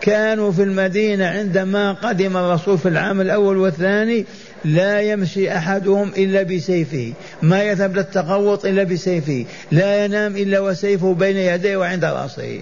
كانوا 0.00 0.52
في 0.52 0.62
المدينة 0.62 1.26
عندما 1.26 1.92
قدم 1.92 2.36
الرسول 2.36 2.78
في 2.78 2.88
العام 2.88 3.20
الأول 3.20 3.56
والثاني 3.56 4.26
لا 4.64 5.00
يمشي 5.00 5.56
أحدهم 5.56 6.12
إلا 6.16 6.42
بسيفه. 6.42 7.12
ما 7.42 7.62
يذهب 7.62 7.96
للتغوط 7.96 8.64
إلا 8.64 8.82
بسيفه. 8.84 9.44
لا 9.72 10.04
ينام 10.04 10.36
إلا 10.36 10.60
وسيفه 10.60 11.14
بين 11.14 11.36
يديه 11.36 11.76
وعند 11.76 12.04
رأسه. 12.04 12.60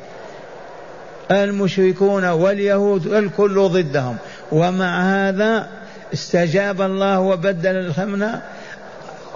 المشركون 1.30 2.24
واليهود 2.24 3.06
الكل 3.06 3.68
ضدهم. 3.68 4.16
ومع 4.52 5.02
هذا 5.02 5.68
استجاب 6.12 6.82
الله 6.82 7.20
وبدل 7.20 7.76
الخمنه 7.76 8.42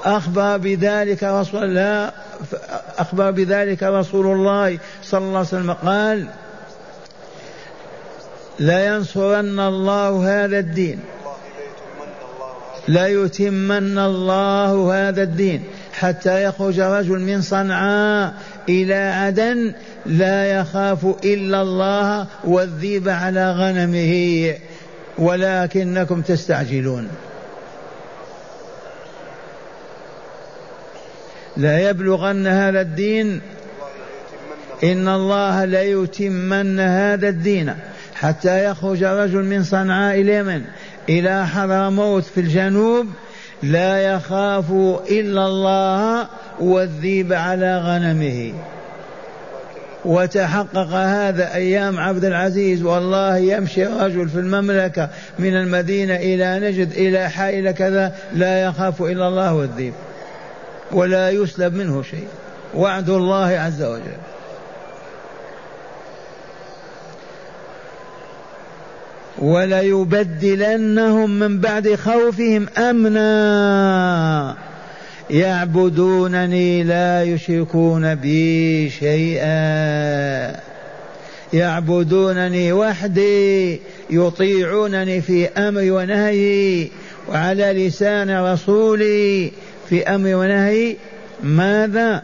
أخبر 0.04 0.56
بذلك 0.56 1.24
رسول 1.24 1.64
الله 1.64 2.12
أخبر 2.98 3.30
بذلك 3.30 3.82
رسول 3.82 4.26
الله 4.26 4.78
صلى 5.02 5.18
الله 5.18 5.38
عليه 5.38 5.48
وسلم. 5.48 5.72
قال 5.72 6.26
لينصرن 8.58 9.60
الله 9.60 10.44
هذا 10.44 10.58
الدين. 10.58 11.00
ليتمن 12.88 13.98
الله 13.98 14.94
هذا 14.94 15.22
الدين. 15.22 15.62
حتى 15.92 16.44
يخرج 16.44 16.80
رجل 16.80 17.18
من 17.20 17.42
صنعاء 17.42 18.34
إلى 18.68 18.94
عدن 18.94 19.74
لا 20.06 20.60
يخاف 20.60 21.06
إلا 21.24 21.62
الله 21.62 22.26
والذيب 22.44 23.08
على 23.08 23.52
غنمه. 23.52 24.54
ولكنكم 25.18 26.22
تستعجلون. 26.22 27.08
لا 31.56 31.90
يبلغن 31.90 32.46
هذا 32.46 32.80
الدين. 32.80 33.40
إن 34.84 35.08
الله 35.08 35.64
ليتمن 35.64 36.80
هذا 36.80 37.28
الدين 37.28 37.74
حتى 38.14 38.64
يخرج 38.64 39.04
رجل 39.04 39.44
من 39.44 39.64
صنعاء 39.64 40.20
اليمن 40.20 40.62
إلى 41.08 41.46
حضرموت 41.46 42.24
في 42.24 42.40
الجنوب. 42.40 43.06
لا 43.62 44.14
يخاف 44.14 44.70
إلا 45.10 45.46
الله 45.46 46.26
والذيب 46.60 47.32
على 47.32 47.78
غنمه. 47.78 48.52
وتحقق 50.04 50.88
هذا 50.94 51.54
أيام 51.54 51.98
عبد 51.98 52.24
العزيز. 52.24 52.82
والله 52.82 53.36
يمشي 53.36 53.84
رجل 53.84 54.28
في 54.28 54.38
المملكة 54.38 55.08
من 55.38 55.56
المدينة 55.56 56.16
إلى 56.16 56.70
نجد 56.70 56.92
إلى 56.92 57.30
حائل 57.30 57.70
كذا. 57.70 58.14
لا 58.34 58.62
يخاف 58.62 59.02
إلا 59.02 59.28
الله 59.28 59.54
والذيب. 59.54 59.92
ولا 60.92 61.30
يسلب 61.30 61.74
منه 61.74 62.02
شيء. 62.02 62.26
وعد 62.74 63.10
الله 63.10 63.46
عز 63.46 63.82
وجل. 63.82 64.16
وليبدلنهم 69.38 71.38
من 71.38 71.60
بعد 71.60 71.94
خوفهم 71.94 72.68
أمنا. 72.78 74.56
يعبدونني 75.30 76.84
لا 76.84 77.22
يشركون 77.22 78.14
بي 78.14 78.90
شيئا. 78.90 80.60
يعبدونني 81.52 82.72
وحدي 82.72 83.80
يطيعونني 84.10 85.20
في 85.20 85.48
أمر 85.48 85.92
ونهي 85.92 86.88
وعلى 87.28 87.86
لسان 87.86 88.44
رسولي 88.44 89.52
في 89.88 90.02
أمر 90.02 90.34
ونهي 90.34 90.96
ماذا؟ 91.42 92.22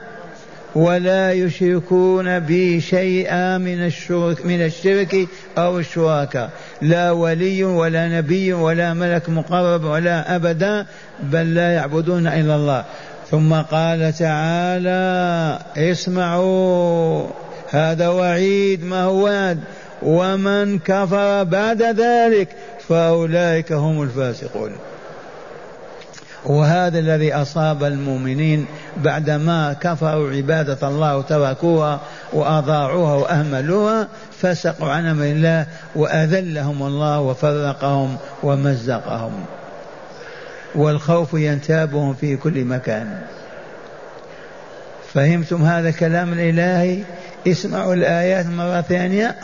ولا 0.74 1.32
يشركون 1.32 2.38
بي 2.38 2.80
شيئا 2.80 3.58
من 3.58 3.86
الشرك 3.86 4.46
من 4.46 4.64
الشرك 4.64 5.28
أو 5.58 5.78
الشركاء 5.78 6.50
لا 6.82 7.10
ولي 7.10 7.64
ولا 7.64 8.08
نبي 8.08 8.52
ولا 8.52 8.94
ملك 8.94 9.28
مقرب 9.28 9.84
ولا 9.84 10.36
أبدا 10.36 10.86
بل 11.22 11.54
لا 11.54 11.72
يعبدون 11.72 12.26
إلا 12.26 12.56
الله. 12.56 12.84
ثم 13.30 13.54
قال 13.54 14.12
تعالى 14.18 15.58
اسمعوا 15.76 17.26
هذا 17.70 18.08
وعيد 18.08 18.84
ما 18.84 19.02
هو 19.02 19.24
وعد؟ 19.24 19.58
ومن 20.02 20.78
كفر 20.78 21.44
بعد 21.44 21.82
ذلك 21.82 22.48
فأولئك 22.88 23.72
هم 23.72 24.02
الفاسقون. 24.02 24.70
وهذا 26.44 26.98
الذي 26.98 27.34
أصاب 27.34 27.84
المؤمنين 27.84 28.66
بعدما 28.96 29.72
كفروا 29.72 30.30
عبادة 30.30 30.88
الله 30.88 31.16
وتركوها 31.16 32.00
وأضاعوها 32.32 33.14
وأهملوها 33.14 34.08
فسقوا 34.40 34.88
عن 34.88 35.06
أمر 35.06 35.24
الله 35.24 35.66
وأذلهم 35.94 36.82
الله 36.82 37.20
وفرقهم 37.20 38.16
ومزقهم. 38.42 39.32
والخوف 40.74 41.34
ينتابهم 41.34 42.14
في 42.14 42.36
كل 42.36 42.64
مكان. 42.64 43.18
فهمتم 45.14 45.62
هذا 45.64 45.90
كلام 45.90 46.32
الإلهي؟ 46.32 47.02
اسمعوا 47.46 47.94
الآيات 47.94 48.46
مرة 48.46 48.80
ثانية. 48.80 49.36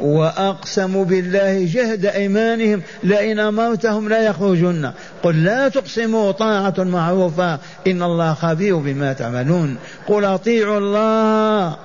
وأقسموا 0.00 1.04
بالله 1.04 1.68
جهد 1.72 2.06
أيمانهم 2.06 2.82
لئن 3.02 3.38
أمرتهم 3.38 4.08
لا 4.08 4.26
يخرجن. 4.26 4.90
قل 5.22 5.44
لا 5.44 5.68
تقسموا 5.68 6.32
طاعة 6.32 6.74
معروفة. 6.78 7.58
إن 7.86 8.02
الله 8.02 8.34
خبير 8.34 8.76
بما 8.76 9.12
تعملون. 9.12 9.76
قل 10.06 10.24
أطيعوا 10.24 10.78
الله 10.78 11.76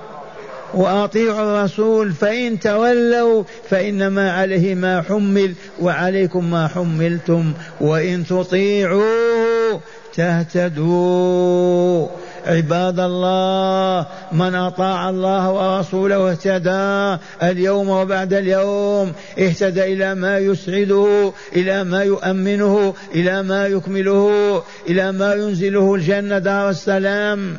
وأطيعوا 0.74 1.42
الرسول 1.42 2.12
فإن 2.12 2.60
تولوا 2.60 3.44
فإنما 3.70 4.32
عليه 4.32 4.74
ما 4.74 5.02
حمل 5.02 5.54
وعليكم 5.80 6.50
ما 6.50 6.68
حملتم. 6.68 7.52
وإن 7.80 8.26
تطيعوا 8.26 9.78
تهتدوا. 10.14 12.08
عباد 12.46 13.00
الله 13.00 14.06
من 14.32 14.54
أطاع 14.54 15.10
الله 15.10 15.50
ورسوله 15.52 16.30
اهتدى 16.30 17.22
اليوم 17.42 17.88
وبعد 17.88 18.34
اليوم 18.34 19.12
اهتدى 19.38 19.84
إلى 19.92 20.14
ما 20.14 20.38
يسعده 20.38 21.32
إلى 21.56 21.84
ما 21.84 22.02
يؤمنه 22.02 22.94
إلى 23.14 23.42
ما 23.42 23.66
يكمله 23.66 24.62
إلى 24.88 25.12
ما 25.12 25.34
ينزله 25.34 25.94
الجنة 25.94 26.38
دار 26.38 26.70
السلام. 26.70 27.56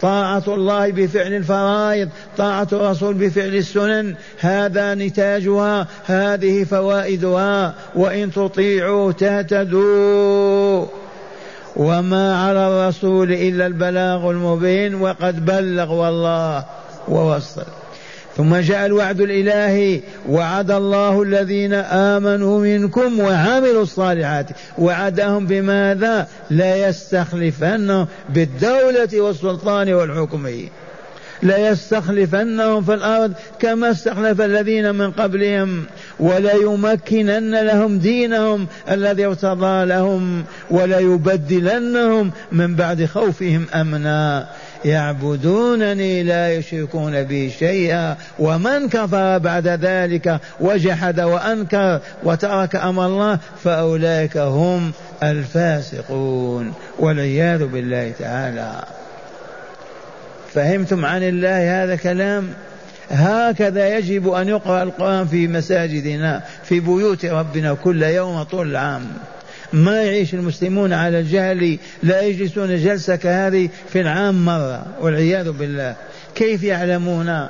طاعة 0.00 0.44
الله 0.48 0.90
بفعل 0.90 1.32
الفرائض 1.32 2.08
طاعة 2.36 2.68
الرسول 2.72 3.14
بفعل 3.14 3.54
السنن 3.54 4.14
هذا 4.38 4.94
نتاجها 4.94 5.86
هذه 6.06 6.64
فوائدها 6.64 7.74
وإن 7.94 8.32
تطيعوا 8.32 9.12
تهتدوا. 9.12 11.01
وما 11.76 12.36
على 12.46 12.68
الرسول 12.68 13.32
إلا 13.32 13.66
البلاغ 13.66 14.30
المبين 14.30 14.94
وقد 14.94 15.44
بلغ 15.44 15.92
والله 15.92 16.64
ووصل. 17.08 17.64
ثم 18.36 18.56
جاء 18.56 18.86
الوعد 18.86 19.20
الإلهي 19.20 20.00
وعد 20.28 20.70
الله 20.70 21.22
الذين 21.22 21.72
آمنوا 21.74 22.60
منكم 22.60 23.20
وعملوا 23.20 23.82
الصالحات. 23.82 24.46
وعدهم 24.78 25.46
بماذا؟ 25.46 26.28
لا 26.50 26.88
يستخلفنهم 26.88 28.06
بالدولة 28.28 29.20
والسلطان 29.20 29.92
والحكم. 29.92 30.48
ليستخلفنهم 31.42 32.84
في 32.84 32.94
الأرض 32.94 33.32
كما 33.60 33.90
استخلف 33.90 34.40
الذين 34.40 34.94
من 34.94 35.10
قبلهم 35.10 35.84
وليمكنن 36.20 37.54
لهم 37.54 37.98
دينهم 37.98 38.66
الذي 38.90 39.26
ارتضى 39.26 39.84
لهم 39.84 40.44
وليبدلنهم 40.70 42.30
من 42.52 42.74
بعد 42.74 43.04
خوفهم 43.04 43.66
أمنا. 43.74 44.46
يعبدونني 44.84 46.22
لا 46.22 46.54
يشركون 46.54 47.22
بي 47.22 47.50
شيئا 47.50 48.16
ومن 48.38 48.88
كفر 48.88 49.38
بعد 49.38 49.68
ذلك 49.68 50.40
وجحد 50.60 51.20
وأنكر 51.20 52.00
وترك 52.24 52.76
أمر 52.76 53.06
الله 53.06 53.38
فأولئك 53.64 54.36
هم 54.36 54.92
الفاسقون 55.22 56.72
والعياذ 56.98 57.64
بالله 57.64 58.12
تعالى. 58.18 59.01
فهمتم 60.54 61.04
عن 61.04 61.22
الله 61.22 61.84
هذا 61.84 61.96
كلام؟ 61.96 62.48
هكذا 63.10 63.98
يجب 63.98 64.28
أن 64.28 64.48
يقرأ 64.48 64.82
القرآن 64.82 65.26
في 65.26 65.48
مساجدنا 65.48 66.42
في 66.64 66.80
بيوت 66.80 67.24
ربنا 67.24 67.74
كل 67.74 68.02
يوم 68.02 68.42
طول 68.42 68.70
العام. 68.70 69.02
ما 69.72 70.02
يعيش 70.02 70.34
المسلمون 70.34 70.92
على 70.92 71.20
الجهل 71.20 71.78
لا 72.02 72.20
يجلسون 72.20 72.76
جلسة 72.76 73.16
كهذه 73.16 73.68
في 73.92 74.00
العام 74.00 74.44
مرة 74.44 74.86
والعياذ 75.00 75.50
بالله. 75.50 75.94
كيف 76.34 76.62
يعلمون؟ 76.62 77.46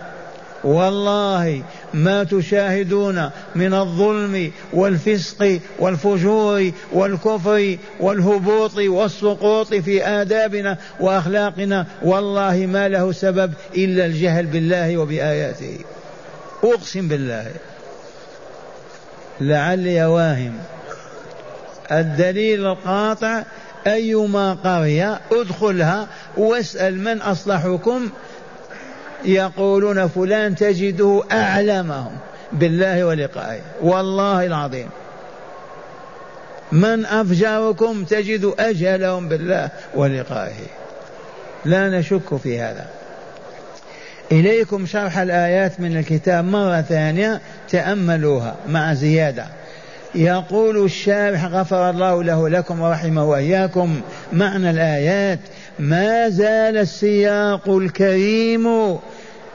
والله 0.64 1.62
ما 1.94 2.24
تشاهدون 2.24 3.30
من 3.54 3.74
الظلم 3.74 4.52
والفسق 4.72 5.60
والفجور 5.78 6.70
والكفر 6.92 7.76
والهبوط 8.00 8.78
والسقوط 8.78 9.74
في 9.74 10.06
آدابنا 10.06 10.78
وأخلاقنا. 11.00 11.86
والله 12.02 12.66
ما 12.66 12.88
له 12.88 13.12
سبب 13.12 13.52
إلا 13.76 14.06
الجهل 14.06 14.46
بالله 14.46 14.96
وبآياته. 14.96 15.78
أقسم 16.64 17.08
بالله. 17.08 17.46
لعلي 19.40 20.04
واهم 20.04 20.52
الدليل 21.92 22.66
القاطع 22.66 23.42
أيما 23.86 24.54
قرية 24.54 25.20
ادخلها 25.32 26.08
واسأل 26.36 26.98
من 26.98 27.22
أصلحكم. 27.22 28.10
يقولون 29.24 30.08
فلان 30.08 30.54
تجده 30.54 31.22
أعلمهم 31.32 32.12
بالله 32.52 33.04
ولقائه. 33.04 33.60
والله 33.82 34.46
العظيم. 34.46 34.88
من 36.72 37.06
أفجركم 37.06 38.04
تجد 38.04 38.54
أجهلهم 38.58 39.28
بالله 39.28 39.68
ولقائه. 39.94 40.66
لا 41.64 41.88
نشك 41.88 42.36
في 42.42 42.60
هذا. 42.60 42.86
إليكم 44.32 44.86
شرح 44.86 45.18
الآيات 45.18 45.80
من 45.80 45.96
الكتاب 45.96 46.44
مرة 46.44 46.80
ثانية 46.80 47.40
تأملوها 47.70 48.54
مع 48.68 48.94
زيادة. 48.94 49.46
يقول 50.14 50.84
الشارح 50.84 51.44
غفر 51.44 51.90
الله 51.90 52.22
له 52.22 52.48
لكم 52.48 52.80
ورحمه 52.80 53.24
وإياكم 53.24 54.00
معنى 54.32 54.70
الآيات 54.70 55.38
ما 55.78 56.28
زال 56.28 56.76
السياق 56.76 57.68
الكريم 57.68 58.96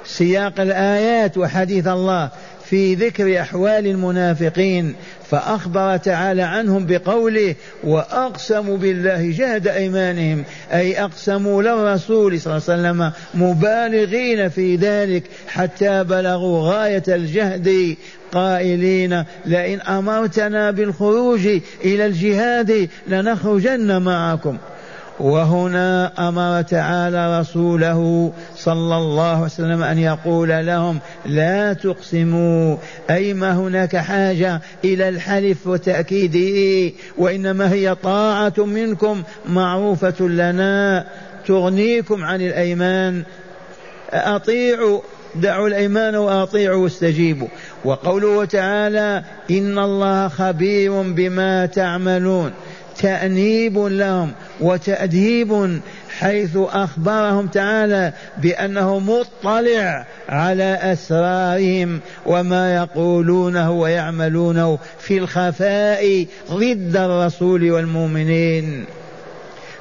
سياق 0.05 0.59
الآيات 0.59 1.37
وحديث 1.37 1.87
الله 1.87 2.29
في 2.69 2.95
ذكر 2.95 3.41
أحوال 3.41 3.87
المنافقين 3.87 4.95
فأخبر 5.29 5.97
تعالى 5.97 6.41
عنهم 6.41 6.85
بقوله 6.85 7.55
وأقسموا 7.83 8.77
بالله 8.77 9.31
جهد 9.37 9.67
أيمانهم 9.67 10.43
أي 10.73 11.03
أقسموا 11.03 11.63
للرسول 11.63 12.41
صلى 12.41 12.57
الله 12.57 12.69
عليه 12.69 12.81
وسلم 12.81 13.11
مبالغين 13.33 14.49
في 14.49 14.75
ذلك 14.75 15.23
حتى 15.47 16.03
بلغوا 16.03 16.73
غاية 16.73 17.03
الجهد. 17.07 17.95
قائلين 18.31 19.23
لئن 19.45 19.81
أمرتنا 19.81 20.71
بالخروج 20.71 21.47
إلى 21.83 22.05
الجهاد 22.05 22.89
لنخرجن 23.07 24.01
معكم. 24.01 24.57
وهنا 25.19 26.11
أمر 26.29 26.61
تعالى 26.61 27.39
رسوله 27.39 28.31
صلى 28.55 28.97
الله 28.97 29.35
عليه 29.35 29.43
وسلم 29.45 29.83
أن 29.83 29.99
يقول 29.99 30.49
لهم 30.65 30.99
لا 31.25 31.73
تقسموا 31.73 32.77
أي 33.09 33.33
ما 33.33 33.53
هناك 33.53 33.97
حاجة 33.97 34.61
إلى 34.85 35.09
الحلف 35.09 35.67
وتأكيده 35.67 36.93
وإنما 37.17 37.71
هي 37.71 37.95
طاعة 37.95 38.53
منكم 38.57 39.23
معروفة 39.45 40.27
لنا 40.27 41.05
تغنيكم 41.47 42.23
عن 42.23 42.41
الأيمان 42.41 43.23
أطيعوا 44.13 45.01
دعوا 45.35 45.67
الأيمان 45.67 46.15
وأطيعوا 46.15 46.83
واستجيبوا. 46.83 47.47
وقوله 47.85 48.45
تعالى 48.45 49.23
إن 49.51 49.79
الله 49.79 50.27
خبير 50.27 51.01
بما 51.01 51.65
تعملون. 51.65 52.51
تأنيب 53.01 53.77
لهم 53.77 54.31
وتأديب 54.61 55.79
حيث 56.19 56.57
أخبرهم 56.57 57.47
تعالى 57.47 58.13
بأنه 58.37 58.99
مطلع 58.99 60.05
على 60.29 60.79
أسرارهم 60.81 61.99
وما 62.25 62.75
يقولونه 62.75 63.71
ويعملونه 63.71 64.79
في 64.99 65.17
الخفاء 65.17 66.25
ضد 66.51 66.95
الرسول 66.95 67.71
والمؤمنين. 67.71 68.85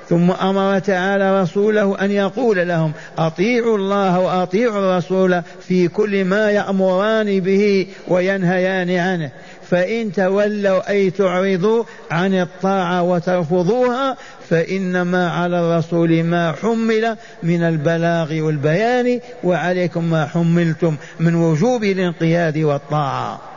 ثم 0.09 0.31
أمر 0.31 0.79
تعالى 0.79 1.43
رسوله 1.43 1.97
أن 2.01 2.11
يقول 2.11 2.69
لهم 2.69 2.93
أطيعوا 3.19 3.79
الله 3.79 4.21
وأطيعوا 4.21 4.79
الرسول 4.79 5.43
في 5.61 5.89
كل 5.89 6.25
ما 6.25 6.51
يأمران 6.51 7.41
به 7.41 7.87
وينهيان 8.09 8.91
عنه. 8.91 9.31
فإن 9.71 10.13
تولوا 10.13 10.91
أي 10.91 11.11
تعرضوا 11.11 11.85
عن 12.11 12.35
الطاعة 12.35 13.03
وترفضوها 13.03 14.17
فإنما 14.49 15.31
على 15.31 15.61
الرسول 15.61 16.23
ما 16.23 16.53
حمل 16.53 17.17
من 17.43 17.63
البلاغ 17.63 18.41
والبيان 18.41 19.21
وعليكم 19.45 20.11
ما 20.11 20.27
حملتم 20.27 20.97
من 21.21 21.35
وجوب 21.35 21.85
الانقياد 21.85 22.59
والطاعة. 22.59 23.56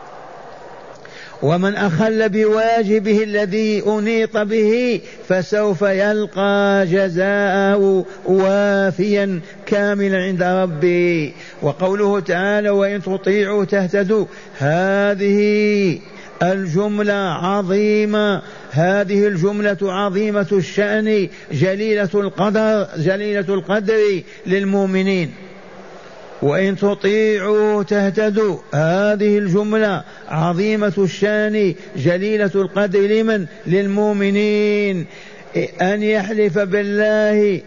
ومن 1.43 1.75
أخل 1.75 2.29
بواجبه 2.29 3.23
الذي 3.23 3.83
أنيط 3.87 4.37
به 4.37 5.01
فسوف 5.27 5.81
يلقى 5.81 6.85
جزاءه 6.91 8.05
وافيا 8.25 9.39
كاملا 9.65 10.17
عند 10.17 10.43
ربه. 10.43 11.33
وقوله 11.61 12.19
تعالى 12.19 12.69
وإن 12.69 13.03
تطيعوا 13.03 13.65
تهتدوا. 13.65 14.25
هذه 14.57 15.99
الجملة 16.43 17.13
عظيمة. 17.13 18.41
هذه 18.71 19.27
الجملة 19.27 19.77
عظيمة 19.81 20.47
الشأن 20.51 21.27
جليلة 21.51 22.09
القدر 22.15 22.87
جليلة 22.97 23.53
القدر 23.53 24.21
للمؤمنين. 24.45 25.31
وإن 26.41 26.75
تطيعوا 26.75 27.83
تهتدوا. 27.83 28.57
هذه 28.73 29.37
الجملة 29.37 30.03
عظيمة 30.27 30.93
الشأن 30.97 31.75
جليلة 31.95 32.51
القدر 32.55 32.99
لمن؟ 32.99 33.45
للمؤمنين. 33.67 35.05
أن 35.81 36.03
يحلف 36.03 36.59
بالله. 36.59 37.61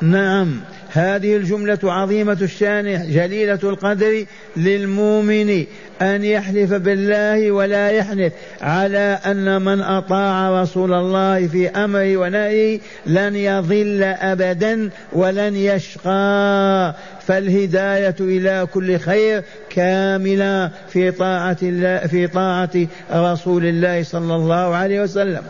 نعم. 0.00 0.60
هذه 0.92 1.36
الجملة 1.36 1.78
عظيمة 1.84 2.38
الشأن 2.42 3.10
جليلة 3.10 3.58
القدر 3.64 4.24
للمؤمن 4.56 5.64
أن 6.02 6.24
يحلف 6.24 6.72
بالله 6.72 7.50
ولا 7.50 7.90
يحلف 7.90 8.32
على 8.60 9.18
أن 9.26 9.62
من 9.62 9.80
أطاع 9.80 10.62
رسول 10.62 10.92
الله 10.92 11.46
في 11.46 11.68
أمره 11.68 12.16
ونهيه 12.16 12.80
لن 13.06 13.36
يضل 13.36 14.02
أبدا 14.02 14.90
ولن 15.12 15.56
يشقى. 15.56 16.94
فالهداية 17.26 18.16
إلى 18.20 18.66
كل 18.74 18.98
خير 18.98 19.42
كاملة 19.70 20.70
في 20.88 21.10
طاعة 21.10 21.56
الله 21.62 22.06
في 22.06 22.26
طاعة 22.26 22.86
رسول 23.12 23.66
الله 23.66 24.02
صلى 24.02 24.34
الله 24.34 24.74
عليه 24.74 25.02
وسلم. 25.02 25.42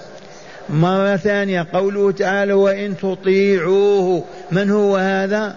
مرة 0.71 1.17
ثانية 1.17 1.67
قوله 1.73 2.13
تعالى 2.13 2.53
وإن 2.53 2.97
تطيعوه 2.97 4.25
من 4.53 4.71
هو 4.71 4.97
هذا؟ 4.97 5.57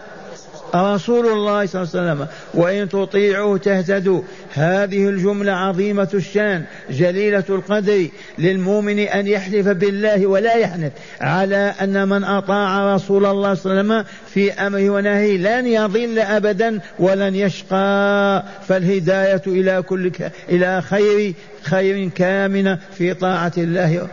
رسول 0.75 1.27
الله 1.27 1.65
صلى 1.65 1.81
الله 1.81 1.93
عليه 1.95 2.11
وسلم. 2.11 2.27
وإن 2.53 2.89
تطيعوه 2.89 3.57
تهتدوا. 3.57 4.21
هذه 4.53 5.09
الجملة 5.09 5.51
عظيمة 5.51 6.07
الشان 6.13 6.63
جليلة 6.89 7.43
القدر 7.49 8.07
للمؤمن 8.37 8.99
أن 8.99 9.27
يحلف 9.27 9.67
بالله 9.67 10.27
ولا 10.27 10.55
يحنث 10.55 10.91
على 11.21 11.73
أن 11.81 12.09
من 12.09 12.23
أطاع 12.23 12.95
رسول 12.95 13.25
الله 13.25 13.53
صلى 13.53 13.71
الله 13.71 13.93
عليه 13.93 14.03
وسلم 14.03 14.05
في 14.27 14.51
أمره 14.51 14.89
ونهيه 14.89 15.37
لن 15.37 15.67
يضل 15.67 16.19
أبدا 16.19 16.79
ولن 16.99 17.35
يشقى. 17.35 18.43
فالهداية 18.67 19.41
إلى 19.47 19.81
كل. 19.81 20.11
إلى 20.49 20.81
خير 20.81 21.33
خير 21.63 22.09
كامنة 22.09 22.79
في 22.97 23.13
طاعة 23.13 23.53
الله. 23.57 24.07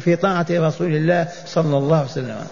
في 0.00 0.16
طاعة 0.16 0.46
رسول 0.50 0.96
الله 0.96 1.28
صلى 1.46 1.78
الله 1.78 1.96
عليه 1.96 2.06
وسلم. 2.06 2.46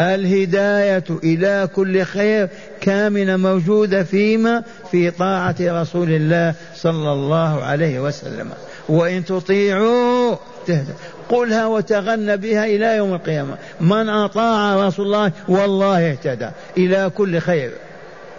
الهداية 0.00 1.04
إلى 1.24 1.68
كل 1.74 2.02
خير 2.02 2.48
كامنة 2.80 3.36
موجودة 3.36 4.02
فيما 4.02 4.62
في 4.90 5.10
طاعة 5.10 5.56
رسول 5.60 6.08
الله 6.08 6.54
صلى 6.74 7.12
الله 7.12 7.64
عليه 7.64 8.00
وسلم. 8.00 8.50
وإن 8.88 9.24
تطيعوا 9.24 10.36
تهدى. 10.66 10.92
قلها 11.28 11.66
وتغنى 11.66 12.36
بها 12.36 12.64
إلى 12.64 12.96
يوم 12.96 13.14
القيامة. 13.14 13.54
من 13.80 14.08
أطاع 14.08 14.86
رسول 14.86 15.06
الله 15.06 15.32
والله 15.48 16.10
اهتدى. 16.10 16.48
إلى 16.76 17.10
كل 17.16 17.38
خير. 17.38 17.70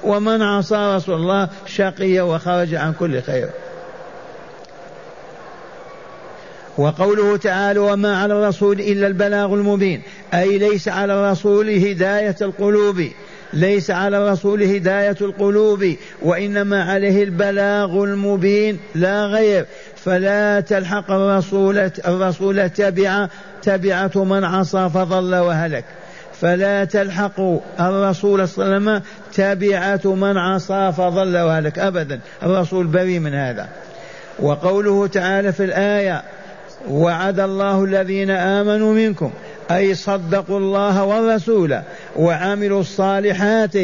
ومن 0.03 0.41
عصى 0.41 0.95
رسول 0.95 1.15
الله 1.15 1.49
شقي 1.65 2.19
وخرج 2.19 2.75
عن 2.75 2.93
كل 2.93 3.21
خير. 3.21 3.49
وقوله 6.77 7.37
تعالى 7.37 7.79
وما 7.79 8.17
على 8.17 8.33
الرسول 8.33 8.79
إلا 8.79 9.07
البلاغ 9.07 9.53
المبين. 9.53 10.01
أي 10.33 10.57
ليس 10.57 10.87
على 10.87 11.13
الرسول 11.13 11.69
هداية 11.69 12.35
القلوب. 12.41 13.07
ليس 13.53 13.91
على 13.91 14.17
الرسول 14.17 14.63
هداية 14.63 15.15
القلوب 15.21 15.95
وإنما 16.21 16.83
عليه 16.83 17.23
البلاغ 17.23 18.03
المبين 18.03 18.79
لا 18.95 19.25
غير. 19.25 19.65
فلا 19.95 20.59
تلحق 20.59 21.11
الرسول 21.11 21.77
الرسول 22.07 22.69
تبع 22.69 23.27
تبعة 23.61 24.11
من 24.15 24.43
عصى 24.43 24.89
فضل 24.93 25.35
وهلك. 25.35 25.85
فلا 26.41 26.85
تلحق 26.85 27.39
الرسول 27.79 28.47
صلى 28.47 28.65
الله 28.65 28.75
عليه 28.75 29.01
وسلم 29.01 29.01
تبعة 29.33 30.15
من 30.15 30.37
عصى 30.37 30.91
فضل 30.97 31.37
وهلك. 31.37 31.79
أبدا. 31.79 32.19
الرسول 32.43 32.87
بريء 32.87 33.19
من 33.19 33.33
هذا. 33.33 33.69
وقوله 34.39 35.07
تعالى 35.07 35.53
في 35.53 35.63
الآية 35.63 36.23
وعد 36.89 37.39
الله 37.39 37.83
الذين 37.83 38.29
آمنوا 38.29 38.93
منكم 38.93 39.31
أي 39.71 39.95
صدقوا 39.95 40.59
الله 40.59 41.03
والرسول 41.03 41.79
وعملوا 42.15 42.81
الصالحات 42.81 43.75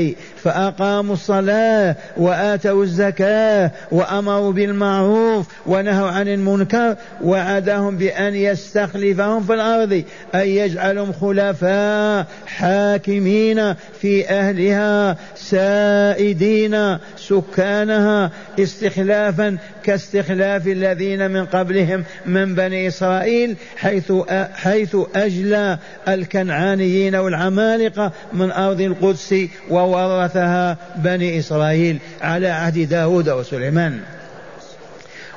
فأقاموا 0.43 1.13
الصلاة 1.13 1.95
وآتوا 2.17 2.83
الزكاة 2.83 3.71
وأمروا 3.91 4.51
بالمعروف 4.51 5.47
ونهوا 5.65 6.09
عن 6.09 6.27
المنكر 6.27 6.95
وعدهم 7.21 7.97
بأن 7.97 8.35
يستخلفهم 8.35 9.43
في 9.43 9.53
الأرض 9.53 10.03
أن 10.35 10.47
يجعلهم 10.47 11.13
خلفاء 11.13 12.25
حاكمين 12.47 13.73
في 14.01 14.29
أهلها 14.29 15.17
سائدين 15.35 16.97
سكانها 17.17 18.31
استخلافا 18.59 19.57
كاستخلاف 19.83 20.67
الذين 20.67 21.31
من 21.31 21.45
قبلهم 21.45 22.03
من 22.25 22.55
بني 22.55 22.87
إسرائيل 22.87 23.55
حيث 23.77 24.13
حيث 24.53 24.95
أجلى 25.15 25.77
الكنعانيين 26.07 27.15
والعمالقة 27.15 28.11
من 28.33 28.51
أرض 28.51 28.81
القدس 28.81 29.35
وورثها 30.35 30.77
بني 30.95 31.39
إسرائيل 31.39 31.99
على 32.21 32.47
عهد 32.47 32.89
داود 32.89 33.29
وسليمان. 33.29 33.99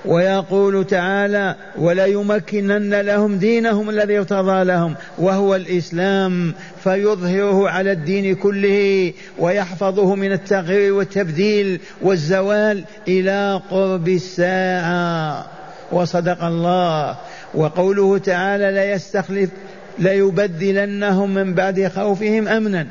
ويقول 0.05 0.87
تعالى 0.87 1.57
وليمكنن 1.79 3.01
لهم 3.01 3.39
دينهم 3.39 3.91
الذي 3.91 4.19
ارتضى 4.19 4.65
لهم 4.65 4.95
وهو 5.19 5.55
الإسلام 5.55 6.55
فيظهره 6.85 7.69
على 7.69 7.93
الدين 7.93 8.35
كله 8.35 9.13
ويحفظه 9.39 10.15
من 10.15 10.33
التغيير 10.33 10.95
والتبديل 10.95 11.81
والزوال 12.03 12.85
إلى 13.09 13.61
قرب 13.71 14.09
الساعة. 14.09 15.47
وصدق 15.93 16.45
الله. 16.45 17.17
وقوله 17.55 18.19
تعالى 18.19 18.71
لا 18.71 18.93
يستخلف 18.93 19.51
ليبدلنهم 19.99 21.35
من 21.35 21.55
بعد 21.55 21.91
خوفهم 21.95 22.49
أمنا. 22.49 22.87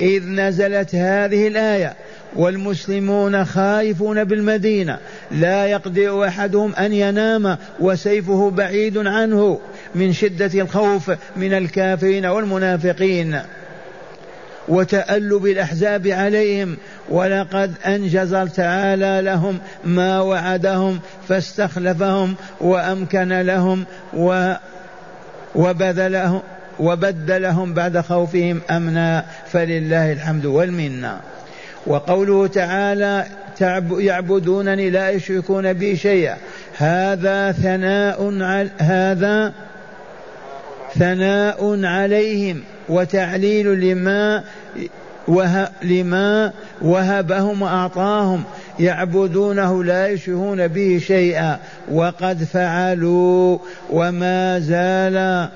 إذ 0.00 0.22
نزلت 0.28 0.94
هذه 0.94 1.48
الآية 1.48 1.94
والمسلمون 2.36 3.44
خائفون 3.44 4.24
بالمدينة 4.24 4.98
لا 5.30 5.66
يقدر 5.66 6.28
أحدهم 6.28 6.74
أن 6.74 6.92
ينام 6.92 7.58
وسيفه 7.80 8.50
بعيد 8.50 8.98
عنه 8.98 9.60
من 9.94 10.12
شدة 10.12 10.60
الخوف 10.60 11.12
من 11.36 11.52
الكافرين 11.52 12.26
والمنافقين. 12.26 13.40
وتألب 14.68 15.46
الأحزاب 15.46 16.06
عليهم 16.06 16.76
ولقد 17.08 17.74
أنجز 17.86 18.34
تعالى 18.56 19.20
لهم 19.22 19.58
ما 19.84 20.20
وعدهم 20.20 21.00
فاستخلفهم 21.28 22.34
وأمكن 22.60 23.28
لهم 23.28 23.84
و 24.14 24.52
وبذلهم 25.54 26.42
وبدلهم 26.82 27.74
بعد 27.74 28.00
خوفهم 28.00 28.60
أمنا 28.70 29.24
فلله 29.52 30.12
الحمد 30.12 30.46
والمنة. 30.46 31.20
وقوله 31.86 32.46
تعالى 32.46 33.24
يعبدونني 33.90 34.90
لا 34.90 35.10
يشركون 35.10 35.72
بي 35.72 35.96
شيئا. 35.96 36.36
هذا 36.76 37.52
ثناء 37.52 38.42
على 38.42 38.68
هذا 38.78 39.52
ثناء 40.98 41.84
عليهم 41.84 42.62
وتعليل 42.88 43.80
لما 43.80 44.44
وه 45.28 45.68
لما 45.82 46.52
وهبهم 46.82 47.62
وأعطاهم. 47.62 48.44
يعبدونه 48.78 49.84
لا 49.84 50.08
يشركون 50.08 50.68
به 50.68 51.00
شيئا. 51.06 51.58
وقد 51.92 52.44
فعلوا 52.44 53.58
وما 53.90 54.58
زال 54.58 55.48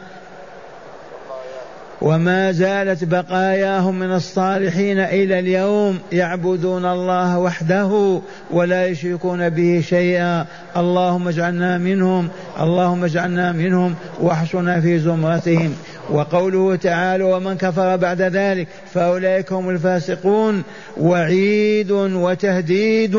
وما 2.00 2.52
زالت 2.52 3.04
بقاياهم 3.04 3.98
من 3.98 4.12
الصالحين 4.12 4.98
إلى 4.98 5.38
اليوم 5.38 5.98
يعبدون 6.12 6.84
الله 6.84 7.38
وحده 7.38 8.20
ولا 8.50 8.86
يشركون 8.86 9.48
به 9.48 9.82
شيئا. 9.88 10.46
اللهم 10.76 11.28
اجعلنا 11.28 11.78
منهم 11.78 12.28
اللهم 12.60 13.04
اجعلنا 13.04 13.52
منهم 13.52 13.94
واحشنا 14.20 14.80
في 14.80 14.98
زمرتهم. 14.98 15.74
وقوله 16.10 16.76
تعالى 16.76 17.24
ومن 17.24 17.56
كفر 17.56 17.96
بعد 17.96 18.22
ذلك 18.22 18.68
فأولئك 18.94 19.52
هم 19.52 19.70
الفاسقون. 19.70 20.62
وعيد 20.96 21.90
وتهديد 21.90 23.16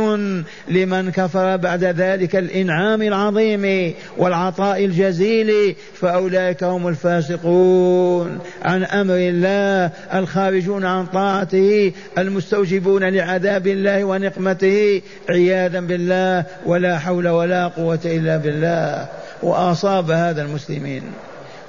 لمن 0.69 1.11
كفر 1.11 1.55
بعد 1.57 1.83
ذلك 1.83 2.35
الإنعام 2.35 3.01
العظيم 3.01 3.93
والعطاء 4.17 4.85
الجزيل 4.85 5.75
فأولئك 5.93 6.63
هم 6.63 6.87
الفاسقون. 6.87 8.39
عن 8.63 8.83
أمر 8.83 9.15
الله 9.15 9.91
الخارجون 10.13 10.85
عن 10.85 11.05
طاعته 11.05 11.91
المستوجبون 12.17 13.03
لعذاب 13.03 13.67
الله 13.67 14.03
ونقمته 14.03 15.01
عياذا 15.29 15.79
بالله 15.79 16.45
ولا 16.65 16.99
حول 16.99 17.27
ولا 17.27 17.67
قوة 17.67 17.99
إلا 18.05 18.37
بالله. 18.37 19.07
وأصاب 19.43 20.11
هذا 20.11 20.41
المسلمين. 20.41 21.03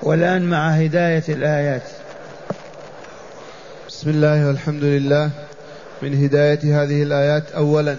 والآن 0.02 0.42
مع 0.42 0.68
هداية 0.68 1.24
الآيات. 1.28 1.82
بسم 3.88 4.10
الله 4.10 4.46
والحمد 4.46 4.84
لله. 4.84 5.30
من 6.02 6.24
هداية 6.24 6.82
هذه 6.82 7.02
الآيات 7.02 7.52
أولا 7.52 7.96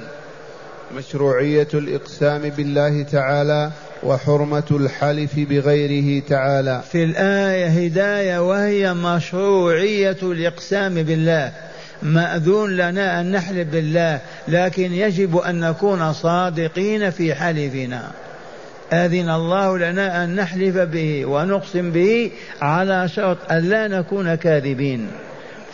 مشروعية 0.95 1.67
الإقسام 1.73 2.41
بالله 2.41 3.03
تعالى 3.03 3.71
وحرمة 4.03 4.63
الحلف 4.71 5.31
بغيره 5.35 6.23
تعالى. 6.29 6.81
في 6.91 7.03
الآية 7.03 7.67
هداية 7.67 8.49
وهي 8.49 8.93
مشروعية 8.93 10.17
الإقسام 10.23 11.03
بالله. 11.03 11.51
مأذون 12.03 12.77
لنا 12.77 13.21
أن 13.21 13.31
نحلف 13.31 13.67
بالله 13.67 14.19
لكن 14.47 14.93
يجب 14.93 15.37
أن 15.37 15.59
نكون 15.59 16.13
صادقين 16.13 17.09
في 17.09 17.35
حلفنا. 17.35 18.11
أذن 18.93 19.29
الله 19.29 19.77
لنا 19.77 20.23
أن 20.23 20.35
نحلف 20.35 20.77
به 20.77 21.25
ونقسم 21.25 21.91
به 21.91 22.31
على 22.61 23.07
شرط 23.07 23.51
أن 23.51 23.69
لا 23.69 23.87
نكون 23.87 24.35
كاذبين. 24.35 25.07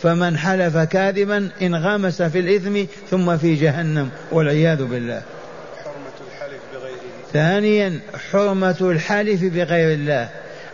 فمن 0.02 0.38
حلف 0.38 0.76
كاذبا 0.76 1.48
انغمس 1.62 2.22
في 2.22 2.38
الإثم 2.38 2.84
ثم 3.10 3.36
في 3.36 3.54
جهنم 3.54 4.10
والعياذ 4.32 4.84
بالله. 4.84 5.22
حرمة 5.84 6.18
الحلف 6.30 6.60
بغيره. 6.74 7.32
ثانيا 7.32 8.00
حرمة 8.32 8.76
الحلف 8.80 9.44
بغير 9.44 9.94
الله. 9.94 10.28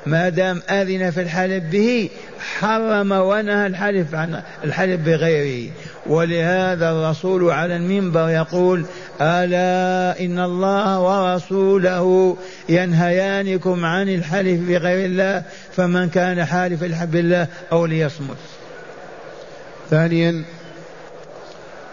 ما 0.07 0.29
دام 0.29 0.63
أذن 0.71 1.11
في 1.11 1.21
الحلف 1.21 1.65
به 1.65 2.11
حرم 2.59 3.13
ونهى 3.13 3.67
الحلف 3.67 4.15
عن 4.15 4.43
الحلف 4.65 5.01
بغيره. 5.01 5.71
ولهذا 6.07 6.91
الرسول 6.91 7.51
على 7.51 7.77
المنبر 7.77 8.29
يقول 8.29 8.85
ألا 9.23 10.21
إن 10.21 10.39
الله 10.39 11.01
ورسوله 11.01 12.37
ينهيانكم 12.69 13.85
عن 13.85 14.09
الحلف 14.09 14.61
بغير 14.61 15.07
الله 15.07 15.43
فمن 15.77 16.09
كان 16.09 16.45
حالف 16.45 16.85
الحب 16.85 17.11
بالله 17.11 17.47
أو 17.73 17.87
ليصمت. 17.87 18.37
ثانيا 19.91 20.43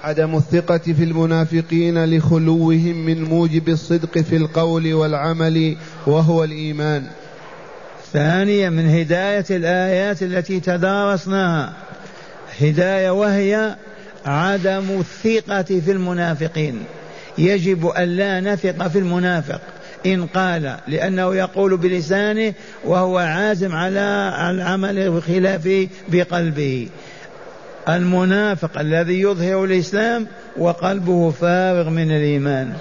عدم 0.03 0.35
الثقة 0.35 0.77
في 0.77 1.03
المنافقين 1.03 2.05
لخلوهم 2.05 3.05
من 3.05 3.23
موجب 3.23 3.69
الصدق 3.69 4.17
في 4.17 4.35
القول 4.35 4.93
والعمل 4.93 5.77
وهو 6.07 6.43
الإيمان. 6.43 7.03
ثانيا 8.13 8.69
من 8.69 8.89
هداية 8.89 9.45
الآيات 9.49 10.23
التي 10.23 10.59
تدارسناها. 10.59 11.73
هداية 12.61 13.09
وهي 13.09 13.75
عدم 14.25 14.83
الثقة 14.99 15.79
في 15.79 15.91
المنافقين. 15.91 16.83
يجب 17.39 17.87
أن 17.87 18.03
لا 18.03 18.39
نثق 18.39 18.87
في 18.87 18.99
المنافق. 18.99 19.61
إن 20.05 20.25
قال 20.25 20.75
لأنه 20.87 21.35
يقول 21.35 21.77
بلسانه 21.77 22.53
وهو 22.85 23.17
عازم 23.17 23.75
على 23.75 24.33
العمل 24.49 25.11
بخلافه 25.11 25.87
بقلبه. 26.09 26.87
المنافق 27.89 28.79
الذي 28.79 29.21
يظهر 29.21 29.63
الإسلام 29.63 30.27
وقلبه 30.57 31.31
فارغ 31.31 31.89
من 31.89 32.11
الإيمان. 32.11 32.73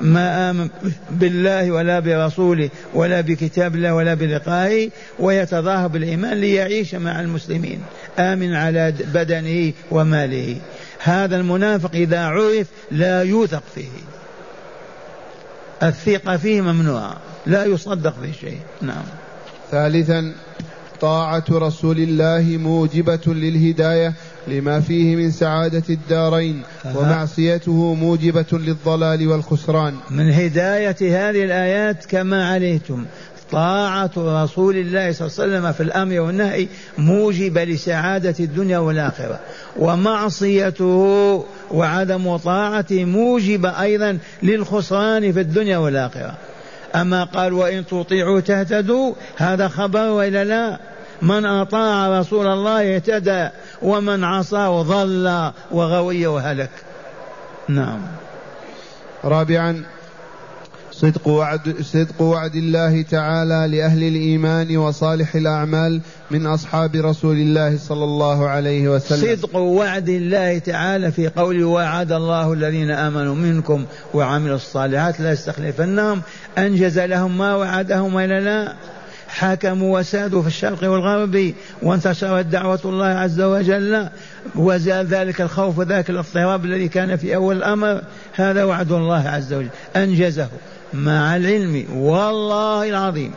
ما 0.00 0.50
آمن 0.50 0.68
بالله 1.10 1.70
ولا 1.70 2.00
برسوله 2.00 2.70
ولا 2.94 3.20
بكتاب 3.20 3.74
الله 3.74 3.94
ولا 3.94 4.14
بلقائه 4.14 4.90
ويتظاهر 5.18 5.86
بالإيمان 5.86 6.40
ليعيش 6.40 6.94
مع 6.94 7.20
المسلمين. 7.20 7.80
آمن 8.18 8.54
على 8.54 8.94
بدنه 9.14 9.72
وماله. 9.90 10.56
هذا 11.02 11.36
المنافق 11.36 11.90
إذا 11.94 12.24
عرف 12.24 12.66
لا 12.90 13.22
يوثق 13.22 13.62
فيه. 13.74 13.88
الثقة 15.82 16.36
فيه 16.36 16.60
ممنوعة 16.60 17.16
لا 17.46 17.64
يصدق 17.64 18.14
في 18.22 18.32
شيء. 18.32 18.58
نعم. 18.82 19.04
ثالثا 19.70 20.32
طاعة 21.00 21.44
رسول 21.50 21.98
الله 21.98 22.56
موجبة 22.56 23.20
للهداية 23.26 24.14
لما 24.48 24.80
فيه 24.80 25.16
من 25.16 25.30
سعادة 25.30 25.82
الدارين 25.90 26.62
ومعصيته 26.94 27.94
موجبة 27.94 28.46
للضلال 28.52 29.28
والخسران. 29.28 29.94
من 30.10 30.32
هداية 30.32 30.96
هذه 31.00 31.44
الآيات 31.44 32.06
كما 32.06 32.48
عليتم. 32.48 33.04
طاعة 33.52 34.10
رسول 34.16 34.76
الله 34.76 35.12
صلى 35.12 35.26
الله 35.26 35.38
عليه 35.38 35.58
وسلم 35.58 35.72
في 35.72 35.82
الأمر 35.82 36.20
والنهي 36.20 36.68
موجبة 36.98 37.64
لسعادة 37.64 38.34
الدنيا 38.40 38.78
والآخرة. 38.78 39.40
ومعصيته 39.76 41.44
وعدم 41.70 42.36
طاعته 42.36 43.04
موجبة 43.04 43.82
أيضا 43.82 44.18
للخسران 44.42 45.32
في 45.32 45.40
الدنيا 45.40 45.78
والآخرة. 45.78 46.34
أما 46.94 47.24
قال 47.24 47.52
وإن 47.52 47.86
تطيعوا 47.86 48.40
تهتدوا 48.40 49.14
هذا 49.36 49.68
خبر 49.68 50.08
وإلا 50.08 50.44
لا؟ 50.44 50.78
من 51.22 51.46
أطاع 51.46 52.20
رسول 52.20 52.46
الله 52.46 52.96
اهتدى 52.96 53.48
ومن 53.82 54.24
عصاه 54.24 54.82
ضل 54.82 55.50
وغوي 55.70 56.26
وهلك. 56.26 56.70
نعم. 57.68 58.00
رابعا 59.24 59.84
صدق 61.00 61.28
وعد 61.28 61.74
صدق 61.82 62.22
وعد 62.22 62.56
الله 62.56 63.02
تعالى 63.02 63.76
لأهل 63.76 64.02
الإيمان 64.02 64.76
وصالح 64.76 65.34
الأعمال 65.34 66.00
من 66.30 66.46
أصحاب 66.46 66.96
رسول 66.96 67.36
الله 67.36 67.78
صلى 67.78 68.04
الله 68.04 68.48
عليه 68.48 68.88
وسلم. 68.88 69.36
صدق 69.36 69.56
وعد 69.56 70.08
الله 70.08 70.58
تعالى 70.58 71.12
في 71.12 71.28
قوله 71.28 71.64
وعد 71.64 72.12
الله 72.12 72.52
الذين 72.52 72.90
آمنوا 72.90 73.34
منكم 73.34 73.84
وعملوا 74.14 74.56
الصالحات 74.56 75.20
لا 75.20 75.32
يستخلفنهم. 75.32 76.22
أنجز 76.58 76.98
لهم 76.98 77.38
ما 77.38 77.54
وعدهم 77.54 78.14
ولا 78.14 78.40
لا. 78.40 78.74
حكموا 79.28 79.98
وسادوا 79.98 80.42
في 80.42 80.48
الشرق 80.48 80.90
والغرب 80.90 81.52
وانتشرت 81.82 82.46
دعوة 82.46 82.80
الله 82.84 83.06
عز 83.06 83.40
وجل. 83.40 84.08
وزال 84.56 85.06
ذلك 85.06 85.40
الخوف 85.40 85.78
وذاك 85.78 86.10
الاضطراب 86.10 86.64
الذي 86.64 86.88
كان 86.88 87.16
في 87.16 87.34
أول 87.34 87.56
الأمر. 87.56 88.02
هذا 88.34 88.64
وعد 88.64 88.92
الله 88.92 89.28
عز 89.28 89.52
وجل. 89.52 89.68
أنجزه. 89.96 90.48
مع 90.94 91.36
العلم 91.36 91.86
والله 91.94 92.88
العظيم. 92.88 93.32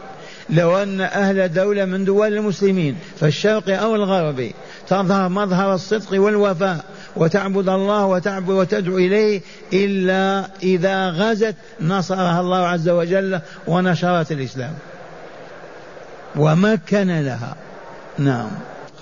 لو 0.50 0.78
أن 0.78 1.02
أهل 1.02 1.54
دولة 1.54 1.86
من 1.86 2.06
دول 2.06 2.34
المسلمين 2.34 2.96
في 3.20 3.26
الشرق 3.26 3.80
أو 3.82 3.96
الغرب 3.96 4.52
تظهر 4.88 5.30
مظهر 5.30 5.74
الصدق 5.74 6.22
والوفاء 6.22 6.86
وتعبد 7.16 7.70
الله 7.70 8.06
وتعبد 8.06 8.50
وتدعو 8.50 8.98
إليه 8.98 9.42
إلا 9.74 10.50
إذا 10.64 11.10
غزت 11.10 11.56
نصرها 11.82 12.42
الله 12.42 12.58
عز 12.58 12.90
وجل 12.90 13.40
ونشرت 13.68 14.32
الإسلام. 14.32 14.74
ومكن 16.36 17.22
لها. 17.22 17.56
نعم. 18.20 18.50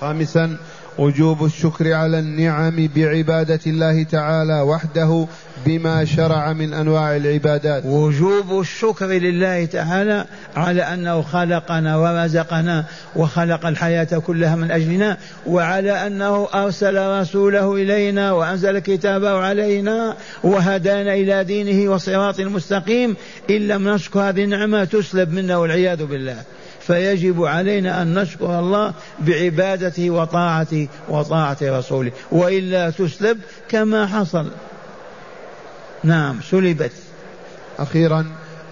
خامسا 0.02 0.58
وجوب 0.98 1.46
الشكر 1.46 1.94
على 1.94 2.20
النعم 2.20 2.90
بعبادة 2.96 3.60
الله 3.68 4.04
تعالى 4.04 4.62
وحده 4.62 5.28
بما 5.66 6.06
شرع 6.06 6.54
من 6.54 6.74
أنواع 6.74 7.16
العبادات. 7.16 7.86
وجوب 7.86 8.60
الشكر 8.60 9.06
لله 9.06 9.66
تعالى 9.66 10.26
على 10.56 10.82
أنه 10.82 11.22
خلقنا 11.22 11.98
ورزقنا 11.98 12.86
وخلق 13.16 13.66
الحياة 13.66 14.20
كلها 14.28 14.56
من 14.56 14.72
أجلنا 14.72 15.18
وعلى 15.48 16.08
أنه 16.08 16.48
أرسل 16.54 17.22
رسوله 17.22 17.76
إلينا 17.76 18.32
وأنزل 18.32 18.80
كتابه 18.80 19.38
علينا 19.38 20.16
وهدانا 20.44 21.14
إلى 21.14 21.44
دينه 21.44 21.92
وصراط 21.92 22.40
المستقيم. 22.40 23.16
إن 23.50 23.68
لم 23.68 23.90
نشكر 23.90 24.20
هذه 24.20 24.44
النعمة 24.44 24.84
تسلب 24.84 25.34
منا 25.34 25.58
والعياذ 25.58 26.06
بالله. 26.06 26.38
فيجب 26.80 27.44
علينا 27.44 28.02
أن 28.02 28.14
نشكر 28.14 28.60
الله 28.60 28.94
بعبادته 29.20 30.10
وطاعته 30.10 30.88
وطاعة 31.10 31.58
رسوله. 31.64 32.12
وإلا 32.32 32.90
تسلب 32.90 33.38
كما 33.70 34.08
حصل. 34.08 34.52
نعم 36.04 36.40
سلبت. 36.52 36.92
أخيرا 37.80 38.26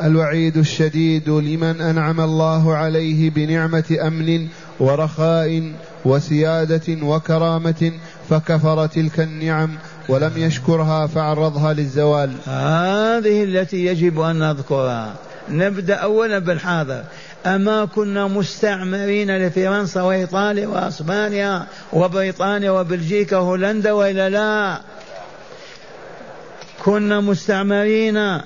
الوعيد 0.03 0.57
الشديد 0.57 1.29
لمن 1.29 1.81
أنعم 1.81 2.21
الله 2.21 2.75
عليه 2.75 3.29
بنعمة 3.29 3.97
أمن 4.07 4.47
ورخاء 4.79 5.71
وسيادة 6.05 7.05
وكرامة 7.05 7.91
فكفر 8.29 8.87
تلك 8.87 9.19
النعم 9.19 9.77
ولم 10.09 10.31
يشكرها 10.35 11.07
فعرضها 11.07 11.73
للزوال. 11.73 12.31
هذه 12.45 13.43
التي 13.43 13.85
يجب 13.85 14.19
أن 14.19 14.39
نذكرها. 14.39 15.13
نبدأ 15.49 15.95
أولا 15.95 16.39
بالحاضر. 16.39 17.03
أما 17.45 17.85
كنا 17.85 18.27
مستعمرين 18.27 19.37
لفرنسا 19.37 20.01
وإيطاليا 20.01 20.67
وأسبانيا 20.67 21.65
وبريطانيا 21.93 22.71
وبلجيكا 22.71 23.37
وهولندا 23.37 23.91
وإلا 23.91 24.29
لا. 24.29 24.81
كنا 26.89 27.19
مستعمرين. 27.21 28.41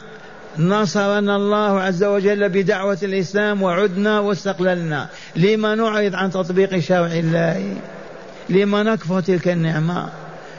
نصرنا 0.60 1.36
الله 1.36 1.82
عز 1.82 2.04
وجل 2.04 2.50
بدعوة 2.50 2.98
الإسلام 3.04 3.62
وعدنا 3.62 4.20
واستقللنا. 4.20 5.08
لما 5.36 5.76
نعرض 5.76 6.16
عن 6.16 6.32
تطبيق 6.32 6.80
شرع 6.80 7.06
الله؟ 7.06 7.76
لما 8.50 8.84
نكفر 8.84 9.22
تلك 9.22 9.48
النعمة؟ 9.48 10.10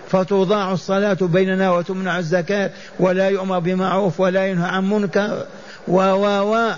فتضاع 0.08 0.72
الصلاة 0.72 1.18
بيننا 1.20 1.70
وتمنع 1.70 2.18
الزكاة 2.18 2.70
ولا 2.98 3.28
يؤمر 3.28 3.58
بمعروف 3.58 4.20
ولا 4.20 4.46
ينهى 4.46 4.68
عن 4.68 4.90
منكر 4.90 5.44
و 5.88 5.96
و 6.00 6.54
و 6.54 6.72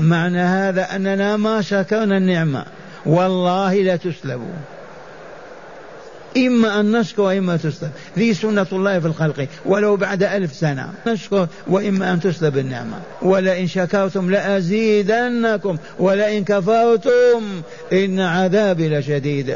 معنى 0.00 0.40
هذا 0.40 0.96
أننا 0.96 1.36
ما 1.36 1.60
شكرنا 1.60 2.16
النعمة. 2.16 2.64
والله 3.06 3.74
لا 3.74 3.96
تسلبوا 3.96 4.56
إما 6.36 6.80
أن 6.80 6.92
نشكر 6.92 7.22
وإما 7.22 7.56
تسلب. 7.56 7.90
ذي 8.18 8.34
سنة 8.34 8.66
الله 8.72 9.00
في 9.00 9.06
الخلق 9.06 9.46
ولو 9.64 9.96
بعد 9.96 10.22
ألف 10.22 10.52
سنة. 10.52 10.92
نشكر 11.06 11.48
وإما 11.66 12.12
أن 12.12 12.20
تسلب 12.20 12.58
النعمة. 12.58 12.96
ولئن 13.22 13.66
شكرتم 13.66 14.30
لأزيدنكم 14.30 15.76
ولئن 15.98 16.44
كفرتم 16.44 17.62
إن 17.92 18.20
عذابي 18.20 18.88
لشديد. 18.88 19.54